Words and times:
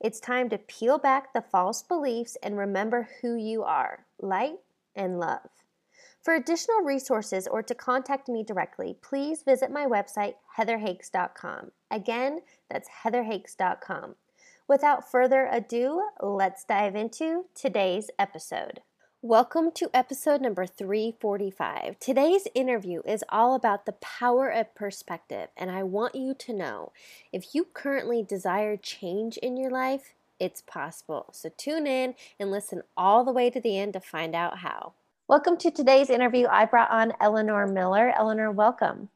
It's 0.00 0.20
time 0.20 0.48
to 0.50 0.58
peel 0.58 0.98
back 0.98 1.32
the 1.32 1.40
false 1.40 1.82
beliefs 1.82 2.36
and 2.42 2.56
remember 2.56 3.08
who 3.22 3.36
you 3.36 3.62
are 3.62 4.06
light 4.20 4.58
and 4.94 5.18
love. 5.18 5.48
For 6.22 6.34
additional 6.34 6.80
resources 6.80 7.46
or 7.46 7.62
to 7.62 7.74
contact 7.74 8.28
me 8.28 8.42
directly, 8.42 8.96
please 9.00 9.42
visit 9.42 9.70
my 9.70 9.86
website, 9.86 10.34
heatherhakes.com. 10.58 11.70
Again, 11.90 12.40
that's 12.68 12.88
heatherhakes.com. 13.04 14.16
Without 14.68 15.08
further 15.08 15.48
ado, 15.50 16.02
let's 16.20 16.64
dive 16.64 16.96
into 16.96 17.44
today's 17.54 18.10
episode. 18.18 18.80
Welcome 19.28 19.72
to 19.72 19.90
episode 19.92 20.40
number 20.40 20.66
345. 20.66 21.98
Today's 21.98 22.46
interview 22.54 23.02
is 23.04 23.24
all 23.28 23.56
about 23.56 23.84
the 23.84 23.94
power 23.94 24.48
of 24.48 24.72
perspective, 24.76 25.48
and 25.56 25.68
I 25.68 25.82
want 25.82 26.14
you 26.14 26.32
to 26.34 26.52
know 26.52 26.92
if 27.32 27.52
you 27.52 27.66
currently 27.74 28.22
desire 28.22 28.76
change 28.76 29.36
in 29.38 29.56
your 29.56 29.72
life, 29.72 30.14
it's 30.38 30.62
possible. 30.62 31.26
So 31.32 31.50
tune 31.56 31.88
in 31.88 32.14
and 32.38 32.52
listen 32.52 32.82
all 32.96 33.24
the 33.24 33.32
way 33.32 33.50
to 33.50 33.60
the 33.60 33.76
end 33.76 33.94
to 33.94 34.00
find 34.00 34.32
out 34.36 34.58
how. 34.58 34.92
Welcome 35.26 35.56
to 35.56 35.72
today's 35.72 36.08
interview. 36.08 36.46
I 36.48 36.64
brought 36.64 36.92
on 36.92 37.12
Eleanor 37.20 37.66
Miller. 37.66 38.12
Eleanor, 38.16 38.52
welcome. 38.52 39.08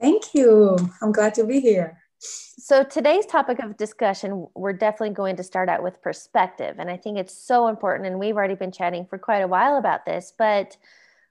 Thank 0.00 0.36
you. 0.36 0.76
I'm 1.02 1.10
glad 1.10 1.34
to 1.34 1.42
be 1.42 1.58
here. 1.58 1.98
So, 2.22 2.84
today's 2.84 3.24
topic 3.24 3.60
of 3.60 3.78
discussion, 3.78 4.46
we're 4.54 4.74
definitely 4.74 5.14
going 5.14 5.36
to 5.36 5.42
start 5.42 5.70
out 5.70 5.82
with 5.82 6.02
perspective. 6.02 6.76
And 6.78 6.90
I 6.90 6.98
think 6.98 7.16
it's 7.16 7.34
so 7.34 7.68
important. 7.68 8.06
And 8.06 8.18
we've 8.18 8.36
already 8.36 8.56
been 8.56 8.72
chatting 8.72 9.06
for 9.06 9.16
quite 9.16 9.38
a 9.38 9.48
while 9.48 9.78
about 9.78 10.04
this. 10.04 10.34
But 10.36 10.76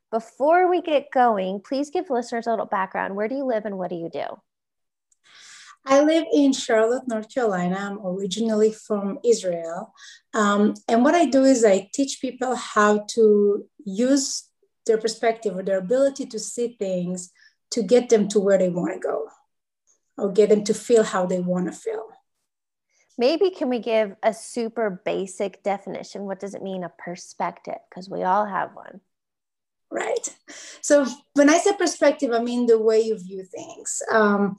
before 0.10 0.68
we 0.68 0.82
get 0.82 1.12
going, 1.12 1.62
please 1.62 1.92
give 1.92 2.10
listeners 2.10 2.48
a 2.48 2.50
little 2.50 2.66
background. 2.66 3.16
Where 3.16 3.28
do 3.28 3.36
you 3.36 3.44
live 3.44 3.66
and 3.66 3.78
what 3.78 3.92
do 3.92 3.98
you 3.98 4.10
do? 4.12 4.26
I 5.86 6.02
live 6.02 6.26
in 6.34 6.54
Charlotte, 6.54 7.08
North 7.08 7.32
Carolina. 7.32 7.78
I'm 7.80 8.04
originally 8.04 8.72
from 8.72 9.20
Israel. 9.24 9.94
Um, 10.34 10.74
and 10.88 11.04
what 11.04 11.14
I 11.14 11.26
do 11.26 11.44
is 11.44 11.64
I 11.64 11.88
teach 11.94 12.20
people 12.20 12.56
how 12.56 13.06
to 13.12 13.66
use 13.86 14.50
their 14.88 14.98
perspective 14.98 15.56
or 15.56 15.62
their 15.62 15.78
ability 15.78 16.26
to 16.26 16.40
see 16.40 16.76
things 16.80 17.32
to 17.72 17.84
get 17.84 18.10
them 18.10 18.28
to 18.30 18.40
where 18.40 18.58
they 18.58 18.70
want 18.70 18.94
to 18.96 19.00
go 19.00 19.28
or 20.20 20.32
get 20.32 20.50
them 20.50 20.64
to 20.66 20.74
feel 20.74 21.04
how 21.04 21.26
they 21.26 21.40
want 21.40 21.68
to 21.68 21.72
feel. 21.72 22.08
Maybe 23.18 23.50
can 23.50 23.70
we 23.70 23.80
give 23.80 24.16
a 24.24 24.34
super 24.34 25.02
basic 25.04 25.62
definition? 25.64 26.24
What 26.24 26.40
does 26.40 26.54
it 26.54 26.64
mean, 26.64 26.84
a 26.84 26.90
perspective? 26.98 27.80
Because 27.90 28.10
we 28.10 28.24
all 28.24 28.46
have 28.46 28.74
one. 28.74 29.02
Right. 29.92 30.36
So 30.82 31.06
when 31.34 31.50
I 31.50 31.58
say 31.58 31.74
perspective, 31.74 32.32
I 32.32 32.40
mean 32.40 32.68
the 32.68 32.80
way 32.80 33.02
you 33.02 33.18
view 33.18 33.44
things. 33.44 34.02
Um, 34.12 34.58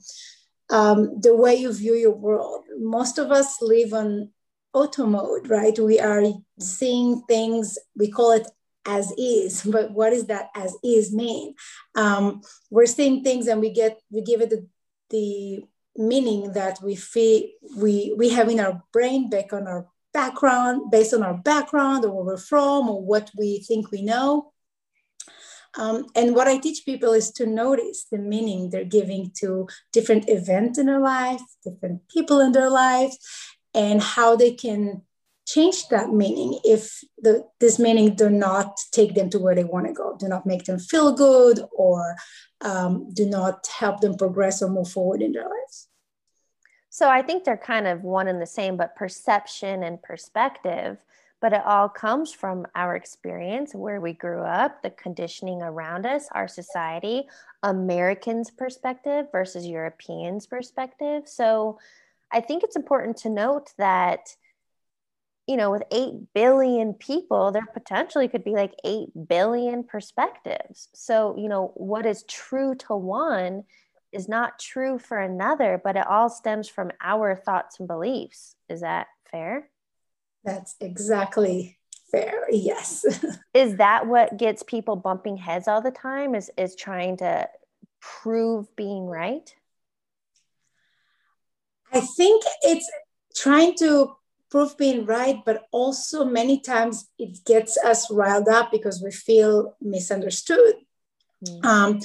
um, 0.71 1.19
the 1.19 1.35
way 1.35 1.55
you 1.55 1.71
view 1.73 1.93
your 1.93 2.15
world. 2.15 2.65
Most 2.79 3.17
of 3.17 3.31
us 3.31 3.61
live 3.61 3.93
on 3.93 4.29
auto 4.73 5.05
mode, 5.05 5.49
right? 5.49 5.77
We 5.77 5.99
are 5.99 6.23
seeing 6.59 7.23
things, 7.27 7.77
we 7.95 8.09
call 8.09 8.31
it 8.31 8.47
as 8.85 9.11
is, 9.17 9.63
but 9.65 9.91
what 9.91 10.11
does 10.11 10.27
that 10.27 10.49
as 10.55 10.75
is 10.83 11.13
mean? 11.13 11.55
Um, 11.95 12.41
we're 12.69 12.85
seeing 12.85 13.23
things 13.23 13.47
and 13.47 13.61
we 13.61 13.71
get, 13.71 13.99
we 14.09 14.21
give 14.21 14.41
it 14.41 14.49
the, 14.49 14.67
the 15.11 15.63
meaning 15.95 16.53
that 16.53 16.79
we 16.81 16.95
feel 16.95 17.43
we, 17.77 18.13
we 18.17 18.29
have 18.29 18.49
in 18.49 18.59
our 18.59 18.81
brain 18.91 19.29
back 19.29 19.53
on 19.53 19.67
our 19.67 19.87
background, 20.13 20.91
based 20.91 21.13
on 21.13 21.23
our 21.23 21.37
background 21.37 22.03
or 22.05 22.11
where 22.11 22.25
we're 22.25 22.37
from 22.37 22.89
or 22.89 23.01
what 23.01 23.29
we 23.37 23.59
think 23.59 23.91
we 23.91 24.01
know. 24.01 24.51
Um, 25.77 26.07
and 26.15 26.35
what 26.35 26.47
I 26.47 26.57
teach 26.57 26.83
people 26.85 27.13
is 27.13 27.31
to 27.31 27.45
notice 27.45 28.05
the 28.11 28.17
meaning 28.17 28.69
they're 28.69 28.83
giving 28.83 29.31
to 29.39 29.67
different 29.93 30.25
events 30.27 30.77
in 30.77 30.87
their 30.87 30.99
life, 30.99 31.41
different 31.63 32.01
people 32.09 32.41
in 32.41 32.51
their 32.51 32.69
lives, 32.69 33.17
and 33.73 34.01
how 34.01 34.35
they 34.35 34.51
can 34.51 35.03
change 35.53 35.87
that 35.89 36.09
meaning 36.11 36.59
if 36.63 37.03
the, 37.17 37.45
this 37.59 37.79
meaning 37.79 38.15
do 38.15 38.29
not 38.29 38.77
take 38.91 39.15
them 39.15 39.29
to 39.29 39.39
where 39.39 39.55
they 39.55 39.63
want 39.63 39.87
to 39.87 39.93
go, 39.93 40.15
do 40.17 40.27
not 40.27 40.45
make 40.45 40.65
them 40.65 40.79
feel 40.79 41.13
good, 41.13 41.61
or 41.71 42.15
um, 42.61 43.09
do 43.13 43.25
not 43.25 43.67
help 43.79 44.01
them 44.01 44.15
progress 44.15 44.61
or 44.61 44.69
move 44.69 44.89
forward 44.89 45.21
in 45.21 45.31
their 45.31 45.49
lives. 45.49 45.87
So 46.89 47.09
I 47.09 47.21
think 47.21 47.43
they're 47.43 47.57
kind 47.57 47.87
of 47.87 48.03
one 48.03 48.27
and 48.27 48.41
the 48.41 48.45
same, 48.45 48.77
but 48.77 48.95
perception 48.95 49.83
and 49.83 50.01
perspective 50.01 50.97
but 51.41 51.53
it 51.53 51.65
all 51.65 51.89
comes 51.89 52.31
from 52.31 52.67
our 52.75 52.95
experience 52.95 53.73
where 53.73 53.99
we 53.99 54.13
grew 54.13 54.41
up, 54.41 54.83
the 54.83 54.91
conditioning 54.91 55.63
around 55.63 56.05
us, 56.05 56.29
our 56.33 56.47
society, 56.47 57.23
Americans' 57.63 58.51
perspective 58.51 59.25
versus 59.31 59.65
Europeans' 59.65 60.45
perspective. 60.45 61.27
So 61.27 61.79
I 62.31 62.41
think 62.41 62.63
it's 62.63 62.75
important 62.75 63.17
to 63.17 63.29
note 63.29 63.73
that, 63.79 64.35
you 65.47 65.57
know, 65.57 65.71
with 65.71 65.83
8 65.91 66.33
billion 66.33 66.93
people, 66.93 67.51
there 67.51 67.65
potentially 67.73 68.27
could 68.27 68.43
be 68.43 68.51
like 68.51 68.73
8 68.85 69.09
billion 69.27 69.83
perspectives. 69.83 70.89
So, 70.93 71.35
you 71.37 71.49
know, 71.49 71.71
what 71.75 72.05
is 72.05 72.23
true 72.23 72.75
to 72.87 72.95
one 72.95 73.63
is 74.11 74.27
not 74.27 74.59
true 74.59 74.99
for 74.99 75.17
another, 75.17 75.81
but 75.83 75.95
it 75.95 76.05
all 76.07 76.29
stems 76.29 76.67
from 76.67 76.91
our 77.01 77.35
thoughts 77.35 77.79
and 77.79 77.87
beliefs. 77.87 78.55
Is 78.69 78.81
that 78.81 79.07
fair? 79.29 79.69
That's 80.43 80.75
exactly 80.79 81.77
fair. 82.11 82.45
Yes. 82.51 83.05
is 83.53 83.77
that 83.77 84.07
what 84.07 84.37
gets 84.37 84.63
people 84.63 84.95
bumping 84.95 85.37
heads 85.37 85.67
all 85.67 85.81
the 85.81 85.91
time? 85.91 86.35
Is 86.35 86.51
is 86.57 86.75
trying 86.75 87.17
to 87.17 87.47
prove 87.99 88.75
being 88.75 89.05
right? 89.05 89.53
I 91.93 92.01
think 92.01 92.43
it's 92.63 92.89
trying 93.35 93.75
to 93.79 94.15
prove 94.51 94.77
being 94.77 95.05
right, 95.05 95.37
but 95.45 95.63
also 95.71 96.25
many 96.25 96.59
times 96.59 97.09
it 97.17 97.43
gets 97.45 97.77
us 97.77 98.11
riled 98.11 98.49
up 98.49 98.71
because 98.71 99.01
we 99.01 99.11
feel 99.11 99.75
misunderstood. 99.81 100.75
Mm. 101.47 101.65
Um, 101.65 101.99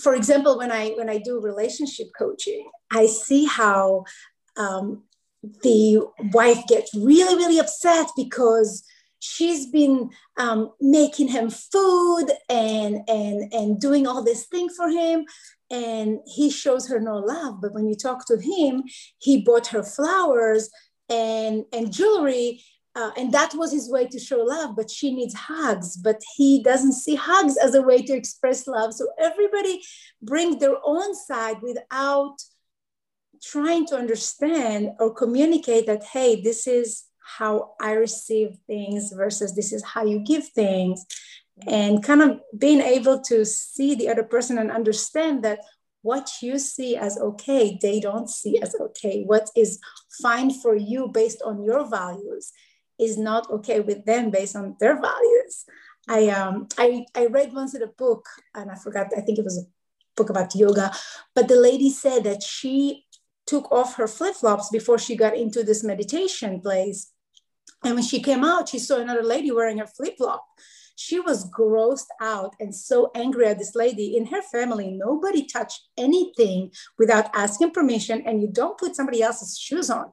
for 0.00 0.14
example, 0.14 0.56
when 0.56 0.72
I 0.72 0.90
when 0.90 1.10
I 1.10 1.18
do 1.18 1.40
relationship 1.40 2.08
coaching, 2.16 2.70
I 2.90 3.06
see 3.06 3.44
how 3.44 4.04
um, 4.56 5.02
the 5.62 6.00
wife 6.32 6.66
gets 6.68 6.94
really, 6.94 7.36
really 7.36 7.58
upset 7.58 8.06
because 8.16 8.84
she's 9.18 9.66
been 9.66 10.10
um, 10.38 10.72
making 10.80 11.28
him 11.28 11.50
food 11.50 12.26
and 12.48 13.00
and 13.08 13.52
and 13.52 13.80
doing 13.80 14.06
all 14.06 14.22
this 14.22 14.46
thing 14.46 14.68
for 14.68 14.88
him 14.88 15.24
and 15.70 16.18
he 16.26 16.50
shows 16.50 16.88
her 16.88 16.98
no 17.00 17.18
love 17.18 17.60
but 17.62 17.72
when 17.72 17.86
you 17.86 17.94
talk 17.94 18.26
to 18.26 18.36
him 18.36 18.82
he 19.18 19.40
bought 19.40 19.68
her 19.68 19.84
flowers 19.84 20.68
and 21.12 21.64
and 21.72 21.92
jewelry 21.92 22.62
uh, 22.94 23.10
and 23.16 23.32
that 23.32 23.54
was 23.54 23.72
his 23.72 23.90
way 23.90 24.06
to 24.06 24.18
show 24.18 24.38
love 24.38 24.70
but 24.76 24.90
she 24.90 25.14
needs 25.14 25.34
hugs 25.34 25.96
but 25.96 26.20
he 26.36 26.62
doesn't 26.62 26.92
see 27.04 27.14
hugs 27.14 27.56
as 27.56 27.74
a 27.74 27.82
way 27.82 28.02
to 28.02 28.14
express 28.14 28.66
love 28.66 28.92
so 28.92 29.06
everybody 29.18 29.82
brings 30.20 30.56
their 30.58 30.76
own 30.84 31.14
side 31.14 31.58
without 31.62 32.36
trying 33.42 33.86
to 33.86 33.96
understand 33.96 34.92
or 35.00 35.12
communicate 35.12 35.86
that, 35.86 36.04
hey, 36.04 36.40
this 36.40 36.66
is 36.66 37.04
how 37.38 37.74
I 37.80 37.92
receive 37.92 38.56
things 38.66 39.12
versus 39.12 39.54
this 39.54 39.72
is 39.72 39.82
how 39.84 40.04
you 40.04 40.20
give 40.20 40.46
things. 40.48 41.04
And 41.66 42.02
kind 42.02 42.22
of 42.22 42.40
being 42.56 42.80
able 42.80 43.20
to 43.22 43.44
see 43.44 43.94
the 43.94 44.08
other 44.08 44.22
person 44.22 44.58
and 44.58 44.70
understand 44.70 45.44
that 45.44 45.60
what 46.02 46.30
you 46.42 46.58
see 46.58 46.96
as 46.96 47.18
okay, 47.18 47.78
they 47.80 48.00
don't 48.00 48.28
see 48.28 48.60
as 48.60 48.74
okay. 48.78 49.22
What 49.24 49.48
is 49.56 49.78
fine 50.20 50.50
for 50.50 50.74
you 50.74 51.08
based 51.08 51.42
on 51.42 51.62
your 51.62 51.88
values 51.88 52.52
is 52.98 53.16
not 53.16 53.50
okay 53.50 53.80
with 53.80 54.04
them 54.04 54.30
based 54.30 54.56
on 54.56 54.76
their 54.80 55.00
values. 55.00 55.64
I 56.08 56.28
um 56.28 56.68
I, 56.76 57.06
I 57.14 57.26
read 57.26 57.52
once 57.52 57.74
in 57.74 57.82
a 57.82 57.86
book 57.86 58.26
and 58.54 58.70
I 58.70 58.74
forgot, 58.74 59.06
I 59.16 59.20
think 59.20 59.38
it 59.38 59.44
was 59.44 59.58
a 59.58 59.66
book 60.16 60.30
about 60.30 60.54
yoga, 60.54 60.92
but 61.34 61.48
the 61.48 61.56
lady 61.56 61.90
said 61.90 62.24
that 62.24 62.42
she 62.42 63.06
took 63.46 63.70
off 63.72 63.96
her 63.96 64.08
flip 64.08 64.34
flops 64.34 64.68
before 64.70 64.98
she 64.98 65.16
got 65.16 65.36
into 65.36 65.62
this 65.62 65.82
meditation 65.82 66.60
place. 66.60 67.10
And 67.84 67.94
when 67.94 68.04
she 68.04 68.22
came 68.22 68.44
out, 68.44 68.68
she 68.68 68.78
saw 68.78 68.98
another 68.98 69.24
lady 69.24 69.50
wearing 69.50 69.80
a 69.80 69.86
flip 69.86 70.14
flop. 70.18 70.44
She 71.04 71.18
was 71.18 71.50
grossed 71.50 72.12
out 72.20 72.54
and 72.60 72.72
so 72.72 73.10
angry 73.14 73.46
at 73.46 73.58
this 73.58 73.74
lady. 73.74 74.16
In 74.16 74.26
her 74.26 74.40
family, 74.40 74.90
nobody 74.92 75.44
touched 75.44 75.88
anything 75.98 76.70
without 76.96 77.34
asking 77.34 77.72
permission, 77.72 78.22
and 78.24 78.40
you 78.40 78.48
don't 78.48 78.78
put 78.78 78.94
somebody 78.94 79.20
else's 79.20 79.58
shoes 79.58 79.90
on. 79.90 80.12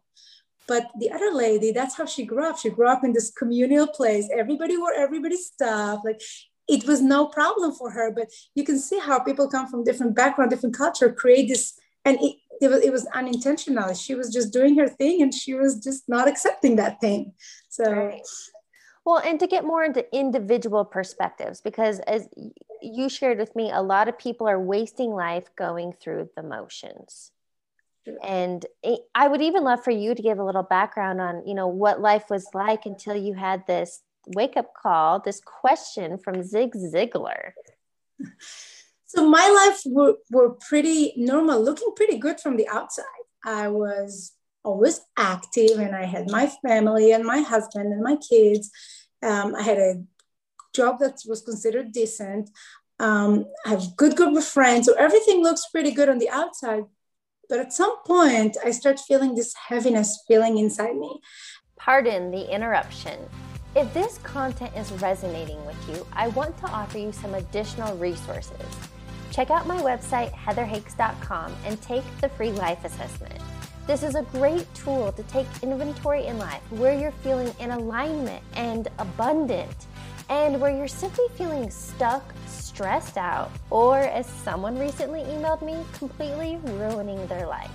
But 0.67 0.87
the 0.99 1.11
other 1.11 1.31
lady, 1.31 1.71
that's 1.71 1.95
how 1.95 2.05
she 2.05 2.25
grew 2.25 2.43
up. 2.43 2.57
She 2.57 2.71
grew 2.71 2.87
up 2.87 3.03
in 3.03 3.13
this 3.13 3.29
communal 3.31 3.87
place. 3.87 4.27
Everybody 4.35 4.77
wore 4.77 4.93
everybody's 4.93 5.45
stuff. 5.45 6.01
Like 6.03 6.21
it 6.67 6.87
was 6.87 7.01
no 7.01 7.27
problem 7.27 7.71
for 7.73 7.91
her. 7.91 8.11
But 8.11 8.29
you 8.55 8.63
can 8.63 8.79
see 8.79 8.99
how 8.99 9.19
people 9.19 9.47
come 9.47 9.67
from 9.67 9.83
different 9.83 10.15
background, 10.15 10.49
different 10.49 10.77
culture, 10.77 11.11
create 11.11 11.49
this, 11.49 11.73
and 12.03 12.17
it, 12.19 12.35
it 12.61 12.67
was, 12.69 12.81
it 12.83 12.91
was 12.91 13.05
unintentional. 13.13 13.93
She 13.93 14.15
was 14.15 14.33
just 14.33 14.51
doing 14.51 14.77
her 14.79 14.87
thing 14.87 15.21
and 15.21 15.33
she 15.33 15.53
was 15.53 15.79
just 15.83 16.09
not 16.09 16.27
accepting 16.27 16.77
that 16.77 16.99
thing. 16.99 17.33
So 17.69 17.91
right. 17.91 18.21
Well, 19.05 19.17
and 19.17 19.39
to 19.39 19.47
get 19.47 19.65
more 19.65 19.83
into 19.83 20.05
individual 20.15 20.85
perspectives, 20.85 21.61
because 21.61 21.99
as 22.01 22.27
you 22.81 23.09
shared 23.09 23.39
with 23.39 23.55
me, 23.55 23.71
a 23.71 23.81
lot 23.81 24.07
of 24.07 24.17
people 24.17 24.47
are 24.47 24.59
wasting 24.59 25.11
life 25.11 25.49
going 25.55 25.93
through 25.93 26.29
the 26.35 26.43
motions. 26.43 27.31
And 28.23 28.65
I 29.13 29.27
would 29.27 29.41
even 29.41 29.63
love 29.63 29.83
for 29.83 29.91
you 29.91 30.15
to 30.15 30.21
give 30.21 30.39
a 30.39 30.43
little 30.43 30.63
background 30.63 31.21
on, 31.21 31.45
you 31.45 31.53
know, 31.53 31.67
what 31.67 32.01
life 32.01 32.25
was 32.29 32.47
like 32.53 32.85
until 32.85 33.15
you 33.15 33.33
had 33.33 33.67
this 33.67 34.01
wake 34.27 34.57
up 34.57 34.73
call, 34.73 35.19
this 35.19 35.41
question 35.41 36.17
from 36.17 36.43
Zig 36.43 36.73
Ziglar. 36.73 37.51
So 39.09 39.27
my 39.27 39.49
life 39.65 39.81
were, 39.87 40.17
were 40.29 40.51
pretty 40.51 41.13
normal, 41.17 41.59
looking 41.63 41.93
pretty 41.95 42.19
good 42.19 42.39
from 42.39 42.57
the 42.57 42.67
outside. 42.67 43.05
I 43.43 43.67
was 43.67 44.33
always 44.63 45.01
active 45.17 45.79
and 45.79 45.95
I 45.95 46.05
had 46.05 46.29
my 46.29 46.51
family 46.65 47.11
and 47.11 47.23
my 47.23 47.39
husband 47.39 47.93
and 47.93 48.01
my 48.01 48.17
kids. 48.17 48.71
Um, 49.23 49.55
I 49.55 49.61
had 49.63 49.77
a 49.77 50.03
job 50.73 50.99
that 50.99 51.21
was 51.27 51.41
considered 51.41 51.91
decent. 51.91 52.49
Um, 52.99 53.45
I 53.65 53.69
have 53.69 53.95
good 53.95 54.15
group 54.15 54.37
of 54.37 54.45
friends. 54.45 54.85
So 54.85 54.93
everything 54.93 55.41
looks 55.41 55.67
pretty 55.71 55.91
good 55.91 56.09
on 56.09 56.19
the 56.19 56.29
outside. 56.29 56.85
But 57.47 57.59
at 57.59 57.73
some 57.73 57.95
point, 58.05 58.57
I 58.63 58.71
start 58.71 58.99
feeling 58.99 59.33
this 59.33 59.53
heaviness 59.55 60.23
feeling 60.27 60.57
inside 60.57 60.95
me. 60.95 61.19
Pardon 61.77 62.29
the 62.29 62.53
interruption. 62.53 63.19
If 63.75 63.91
this 63.93 64.17
content 64.19 64.75
is 64.75 64.91
resonating 64.93 65.63
with 65.65 65.89
you, 65.89 66.05
I 66.13 66.27
want 66.29 66.57
to 66.59 66.67
offer 66.67 66.97
you 66.97 67.11
some 67.11 67.33
additional 67.33 67.95
resources. 67.97 68.65
Check 69.31 69.51
out 69.51 69.67
my 69.67 69.77
website, 69.77 70.31
heatherhakes.com, 70.33 71.55
and 71.65 71.81
take 71.81 72.03
the 72.19 72.29
free 72.29 72.51
life 72.51 72.83
assessment. 72.83 73.39
This 73.89 74.03
is 74.03 74.13
a 74.13 74.21
great 74.21 74.71
tool 74.75 75.11
to 75.13 75.23
take 75.23 75.47
inventory 75.63 76.27
in 76.27 76.37
life 76.37 76.61
where 76.69 76.93
you're 76.93 77.09
feeling 77.23 77.51
in 77.59 77.71
alignment 77.71 78.43
and 78.53 78.87
abundant, 78.99 79.87
and 80.29 80.61
where 80.61 80.69
you're 80.69 80.87
simply 80.87 81.25
feeling 81.33 81.71
stuck, 81.71 82.21
stressed 82.45 83.17
out, 83.17 83.49
or 83.71 83.97
as 83.97 84.27
someone 84.27 84.77
recently 84.77 85.21
emailed 85.21 85.63
me, 85.63 85.83
completely 85.93 86.59
ruining 86.65 87.25
their 87.25 87.47
life. 87.47 87.71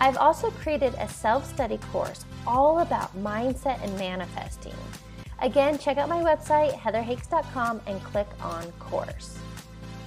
I've 0.00 0.16
also 0.16 0.52
created 0.52 0.94
a 0.94 1.06
self 1.06 1.44
study 1.44 1.76
course 1.92 2.24
all 2.46 2.78
about 2.78 3.14
mindset 3.22 3.84
and 3.84 3.94
manifesting. 3.98 4.72
Again, 5.42 5.76
check 5.76 5.98
out 5.98 6.08
my 6.08 6.22
website, 6.22 6.72
heatherhakes.com, 6.72 7.82
and 7.86 8.02
click 8.04 8.28
on 8.40 8.72
course. 8.78 9.38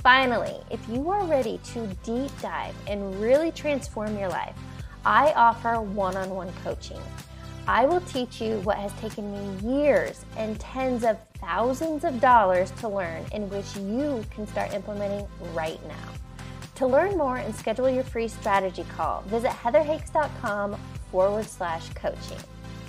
Finally, 0.02 0.58
if 0.72 0.80
you 0.90 1.12
are 1.12 1.24
ready 1.26 1.60
to 1.66 1.86
deep 2.02 2.32
dive 2.42 2.76
and 2.88 3.22
really 3.22 3.52
transform 3.52 4.18
your 4.18 4.30
life, 4.30 4.56
I 5.06 5.34
offer 5.34 5.82
one 5.82 6.16
on 6.16 6.30
one 6.30 6.52
coaching. 6.64 7.02
I 7.68 7.86
will 7.86 8.02
teach 8.02 8.42
you 8.42 8.60
what 8.60 8.78
has 8.78 8.92
taken 8.94 9.32
me 9.32 9.82
years 9.82 10.26
and 10.38 10.60
tens 10.60 11.04
of 11.04 11.18
thousands 11.40 12.04
of 12.04 12.20
dollars 12.20 12.72
to 12.80 12.88
learn, 12.88 13.26
in 13.32 13.50
which 13.50 13.76
you 13.78 14.24
can 14.32 14.48
start 14.48 14.74
implementing 14.74 15.28
right 15.54 15.80
now. 15.88 16.14
To 16.76 16.88
learn 16.88 17.18
more 17.18 17.38
and 17.38 17.56
schedule 17.56 17.90
your 17.90 18.04
free 18.04 18.28
strategy 18.28 18.86
call, 18.96 19.22
visit 19.24 19.52
heatherhakes.com 19.52 20.76
forward 21.12 21.46
slash 21.46 21.88
coaching. 21.90 22.40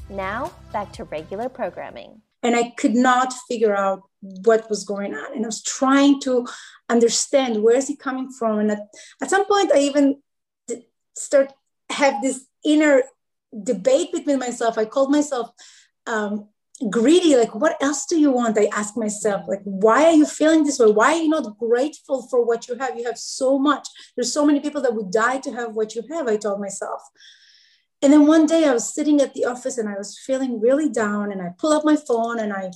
Now, 0.08 0.52
back 0.72 0.92
to 0.94 1.04
regular 1.04 1.48
programming. 1.48 2.22
And 2.42 2.56
I 2.56 2.70
could 2.70 2.94
not 2.94 3.32
figure 3.48 3.74
out 3.74 4.02
what 4.20 4.68
was 4.68 4.84
going 4.84 5.14
on. 5.14 5.34
And 5.34 5.44
I 5.44 5.48
was 5.48 5.62
trying 5.62 6.20
to 6.22 6.46
understand 6.88 7.62
where 7.62 7.76
is 7.76 7.88
he 7.88 7.96
coming 7.96 8.30
from. 8.30 8.58
And 8.58 8.70
at, 8.70 8.80
at 9.22 9.30
some 9.30 9.46
point, 9.46 9.72
I 9.72 9.78
even 9.80 10.20
start 11.14 11.52
have 11.90 12.22
this 12.22 12.46
inner 12.64 13.02
debate 13.62 14.12
between 14.12 14.38
myself. 14.38 14.78
I 14.78 14.84
called 14.84 15.10
myself 15.10 15.50
um, 16.06 16.48
greedy. 16.90 17.36
Like, 17.36 17.54
what 17.54 17.76
else 17.80 18.06
do 18.06 18.18
you 18.18 18.30
want? 18.30 18.58
I 18.58 18.68
ask 18.72 18.96
myself, 18.96 19.44
like, 19.46 19.62
why 19.64 20.04
are 20.04 20.12
you 20.12 20.26
feeling 20.26 20.64
this 20.64 20.78
way? 20.78 20.90
Why 20.90 21.14
are 21.14 21.22
you 21.22 21.28
not 21.28 21.58
grateful 21.58 22.26
for 22.28 22.44
what 22.44 22.68
you 22.68 22.74
have? 22.76 22.98
You 22.98 23.04
have 23.04 23.18
so 23.18 23.58
much. 23.58 23.86
There's 24.16 24.32
so 24.32 24.44
many 24.44 24.60
people 24.60 24.82
that 24.82 24.94
would 24.94 25.10
die 25.10 25.38
to 25.38 25.52
have 25.52 25.74
what 25.74 25.94
you 25.94 26.02
have. 26.10 26.26
I 26.26 26.36
told 26.36 26.60
myself. 26.60 27.00
And 28.02 28.12
then 28.12 28.26
one 28.26 28.46
day 28.46 28.66
I 28.66 28.72
was 28.72 28.92
sitting 28.92 29.20
at 29.20 29.34
the 29.34 29.46
office 29.46 29.78
and 29.78 29.88
I 29.88 29.96
was 29.96 30.18
feeling 30.18 30.60
really 30.60 30.90
down. 30.90 31.32
And 31.32 31.40
I 31.40 31.50
pull 31.56 31.72
up 31.72 31.84
my 31.84 31.96
phone 31.96 32.38
and 32.38 32.52
I 32.52 32.70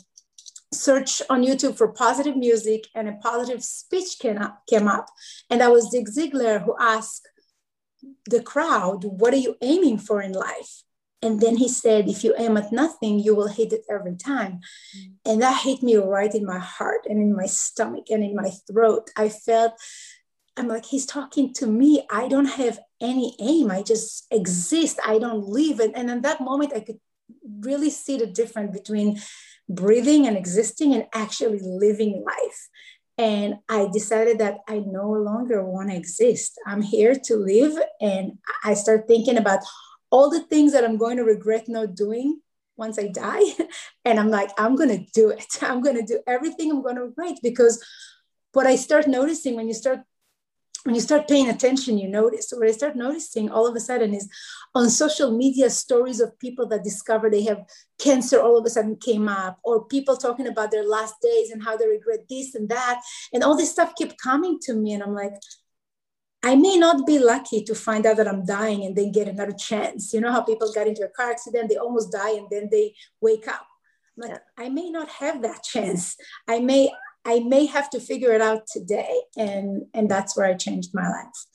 search 0.73 1.23
on 1.29 1.43
YouTube 1.43 1.77
for 1.77 1.89
positive 1.89 2.37
music, 2.37 2.87
and 2.95 3.09
a 3.09 3.13
positive 3.23 3.65
speech 3.65 4.19
came 4.19 4.39
up. 4.39 4.63
Came 4.69 4.87
up. 4.87 5.07
And 5.51 5.61
that 5.61 5.73
was 5.73 5.91
Zig 5.91 6.09
Ziglar 6.09 6.63
who 6.63 6.77
asked, 6.79 7.27
the 8.29 8.43
crowd, 8.43 9.05
what 9.05 9.35
are 9.35 9.39
you 9.39 9.57
aiming 9.61 9.99
for 9.99 10.21
in 10.23 10.33
life? 10.33 10.83
And 11.21 11.41
then 11.41 11.57
he 11.57 11.69
said, 11.69 12.09
if 12.09 12.23
you 12.23 12.35
aim 12.39 12.57
at 12.57 12.71
nothing, 12.71 13.19
you 13.19 13.35
will 13.35 13.49
hit 13.49 13.73
it 13.73 13.83
every 13.91 14.15
time. 14.15 14.61
Mm. 14.97 15.13
And 15.25 15.43
that 15.43 15.63
hit 15.63 15.83
me 15.83 15.97
right 15.97 16.33
in 16.33 16.47
my 16.47 16.59
heart 16.59 17.07
and 17.09 17.21
in 17.21 17.35
my 17.35 17.47
stomach 17.47 18.05
and 18.11 18.23
in 18.23 18.37
my 18.37 18.51
throat. 18.71 19.11
I 19.17 19.29
felt, 19.29 19.73
I'm 20.57 20.69
like, 20.69 20.85
he's 20.85 21.07
talking 21.07 21.53
to 21.55 21.67
me. 21.67 22.07
I 22.11 22.29
don't 22.29 22.47
have 22.47 22.79
any 23.01 23.35
aim. 23.41 23.71
I 23.71 23.83
just 23.83 24.27
exist. 24.31 25.01
I 25.05 25.19
don't 25.19 25.45
live. 25.45 25.81
And, 25.81 25.97
and 25.97 26.09
in 26.09 26.21
that 26.23 26.41
moment, 26.41 26.73
I 26.75 26.81
could 26.81 27.01
really 27.61 27.91
see 27.91 28.17
the 28.17 28.27
difference 28.27 28.73
between 28.73 29.21
breathing 29.69 30.27
and 30.27 30.37
existing 30.37 30.95
and 30.95 31.07
actually 31.13 31.59
living 31.63 32.25
life. 32.25 32.69
And 33.19 33.57
I 33.69 33.89
decided 33.93 34.39
that 34.39 34.61
I 34.69 34.79
no 34.79 35.11
longer 35.11 35.65
want 35.65 35.91
to 35.91 35.97
exist. 35.97 36.59
I'm 36.65 36.83
here 36.83 37.17
to 37.25 37.37
live. 37.37 37.77
And 38.01 38.39
I 38.65 38.75
start 38.75 39.09
thinking 39.09 39.37
about 39.37 39.61
all 40.11 40.31
the 40.31 40.45
things 40.45 40.73
that 40.73 40.85
I'm 40.85 40.97
going 40.97 41.17
to 41.17 41.25
regret 41.25 41.69
not 41.69 41.97
doing 41.97 42.41
once 42.77 42.99
I 42.99 43.09
die. 43.09 43.43
And 44.05 44.19
I'm 44.19 44.31
like, 44.31 44.51
I'm 44.57 44.77
going 44.77 44.89
to 44.89 45.05
do 45.13 45.31
it. 45.31 45.59
I'm 45.63 45.83
going 45.83 45.97
to 45.97 46.03
do 46.03 46.21
everything 46.27 46.71
I'm 46.71 46.83
going 46.83 46.97
to 46.97 47.13
write 47.17 47.39
because 47.43 47.85
what 48.53 48.67
I 48.67 48.77
start 48.77 49.07
noticing 49.07 49.55
when 49.57 49.69
you 49.69 49.75
start 49.75 50.01
when 50.85 50.95
you 50.95 51.01
start 51.01 51.29
paying 51.29 51.49
attention, 51.49 51.99
you 51.99 52.09
notice. 52.09 52.51
So 52.51 52.59
what 52.59 52.69
I 52.69 52.73
start 52.73 52.97
noticing 52.97 53.51
all 53.51 53.67
of 53.67 53.75
a 53.75 53.81
sudden 53.81 54.15
is 54.15 54.29
on 54.75 54.89
social 54.91 55.37
media 55.37 55.71
stories 55.71 56.21
of 56.21 56.39
people 56.39 56.69
that 56.69 56.85
discover 56.85 57.29
they 57.29 57.43
have 57.45 57.65
cancer 57.99 58.41
all 58.41 58.57
of 58.57 58.65
a 58.65 58.71
sudden 58.71 58.97
came 58.97 59.29
up, 59.29 59.59
or 59.65 59.87
people 59.87 60.17
talking 60.17 60.47
about 60.47 60.71
their 60.71 60.85
last 60.85 61.15
days 61.21 61.51
and 61.51 61.63
how 61.63 61.77
they 61.77 61.89
regret 61.89 62.21
this 62.31 62.55
and 62.55 62.69
that. 62.69 63.01
And 63.33 63.43
all 63.43 63.57
this 63.57 63.73
stuff 63.73 63.93
kept 63.99 64.21
coming 64.23 64.59
to 64.63 64.75
me. 64.75 64.93
And 64.93 65.03
I'm 65.03 65.15
like, 65.15 65.35
I 66.43 66.55
may 66.55 66.77
not 66.77 67.07
be 67.07 67.19
lucky 67.19 67.65
to 67.65 67.75
find 67.75 68.07
out 68.07 68.17
that 68.19 68.29
I'm 68.29 68.47
dying 68.47 68.85
and 68.85 68.95
then 68.95 69.11
get 69.11 69.27
another 69.27 69.53
chance. 69.53 70.13
You 70.13 70.21
know 70.21 70.31
how 70.31 70.43
people 70.43 70.73
got 70.73 70.87
into 70.87 71.05
a 71.05 71.09
car 71.09 71.31
accident, 71.31 71.69
they 71.69 71.77
almost 71.77 72.13
die 72.13 72.31
and 72.31 72.47
then 72.51 72.69
they 72.71 72.95
wake 73.21 73.49
up. 73.49 73.67
I'm 74.17 74.31
like, 74.31 74.41
I 74.57 74.69
may 74.69 74.91
not 74.91 75.09
have 75.09 75.43
that 75.43 75.65
chance. 75.65 76.17
I 76.47 76.61
may 76.61 76.91
I 77.25 77.41
may 77.41 77.67
have 77.67 77.91
to 77.91 78.01
figure 78.01 78.33
it 78.33 78.41
out 78.41 78.67
today. 78.67 79.21
And, 79.37 79.87
and 79.95 80.11
that's 80.11 80.37
where 80.37 80.47
I 80.47 80.55
changed 80.55 80.91
my 80.95 81.09
life. 81.09 81.47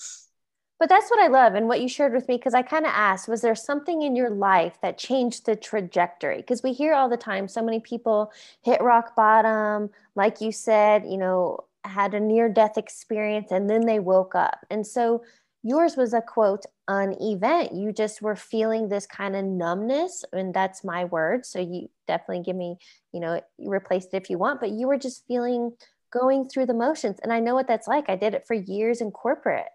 But 0.80 0.90
that's 0.90 1.10
what 1.10 1.24
I 1.24 1.28
love 1.28 1.56
and 1.56 1.68
what 1.70 1.80
you 1.80 1.88
shared 1.88 2.14
with 2.14 2.28
me 2.28 2.36
because 2.36 2.54
I 2.54 2.62
kind 2.62 2.86
of 2.86 2.92
asked, 2.94 3.30
was 3.30 3.42
there 3.42 3.56
something 3.56 4.02
in 4.02 4.18
your 4.18 4.30
life 4.30 4.80
that 4.82 4.98
changed 4.98 5.46
the 5.46 5.56
trajectory? 5.56 6.38
Because 6.38 6.62
we 6.62 6.74
hear 6.74 6.94
all 6.94 7.08
the 7.08 7.16
time 7.16 7.48
so 7.48 7.64
many 7.64 7.80
people 7.80 8.34
hit 8.64 8.82
rock 8.82 9.16
bottom, 9.16 9.92
like 10.16 10.42
you 10.42 10.52
said, 10.52 11.06
you 11.06 11.18
know, 11.18 11.60
had 11.86 12.14
a 12.14 12.20
near 12.20 12.50
death 12.50 12.78
experience 12.78 13.52
and 13.52 13.70
then 13.70 13.86
they 13.86 14.00
woke 14.00 14.36
up. 14.36 14.66
And 14.70 14.86
so 14.86 15.24
yours 15.64 15.96
was 15.96 16.14
a 16.14 16.22
quote 16.22 16.66
an 16.88 17.16
event. 17.22 17.74
You 17.74 17.94
just 17.94 18.22
were 18.22 18.36
feeling 18.36 18.90
this 18.90 19.08
kind 19.08 19.36
of 19.36 19.46
numbness 19.46 20.26
and 20.34 20.54
that's 20.54 20.84
my 20.84 21.06
word 21.06 21.46
so 21.46 21.60
you 21.60 21.90
definitely 22.08 22.44
give 22.44 22.58
me 22.58 22.78
you 23.14 23.22
know 23.22 23.42
replace 23.58 24.06
it 24.06 24.14
if 24.14 24.30
you 24.30 24.38
want 24.38 24.60
but 24.60 24.72
you 24.72 24.88
were 24.88 24.98
just 24.98 25.26
feeling 25.28 25.72
going 26.12 26.48
through 26.48 26.66
the 26.66 26.74
motions 26.74 27.20
and 27.24 27.32
i 27.34 27.40
know 27.40 27.56
what 27.56 27.68
that's 27.68 27.88
like. 27.88 28.10
I 28.10 28.16
did 28.16 28.34
it 28.34 28.46
for 28.46 28.54
years 28.54 29.02
in 29.02 29.12
corporate. 29.12 29.70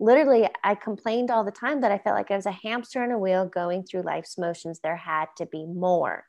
Literally 0.00 0.48
i 0.64 0.74
complained 0.74 1.30
all 1.30 1.44
the 1.44 1.50
time 1.50 1.82
that 1.82 1.92
i 1.92 1.98
felt 1.98 2.16
like 2.16 2.30
i 2.30 2.36
was 2.36 2.46
a 2.46 2.50
hamster 2.52 3.02
on 3.02 3.10
a 3.10 3.18
wheel 3.18 3.46
going 3.46 3.84
through 3.84 4.02
life's 4.02 4.38
motions. 4.38 4.80
There 4.80 4.96
had 4.96 5.26
to 5.36 5.46
be 5.46 5.66
more. 5.66 6.24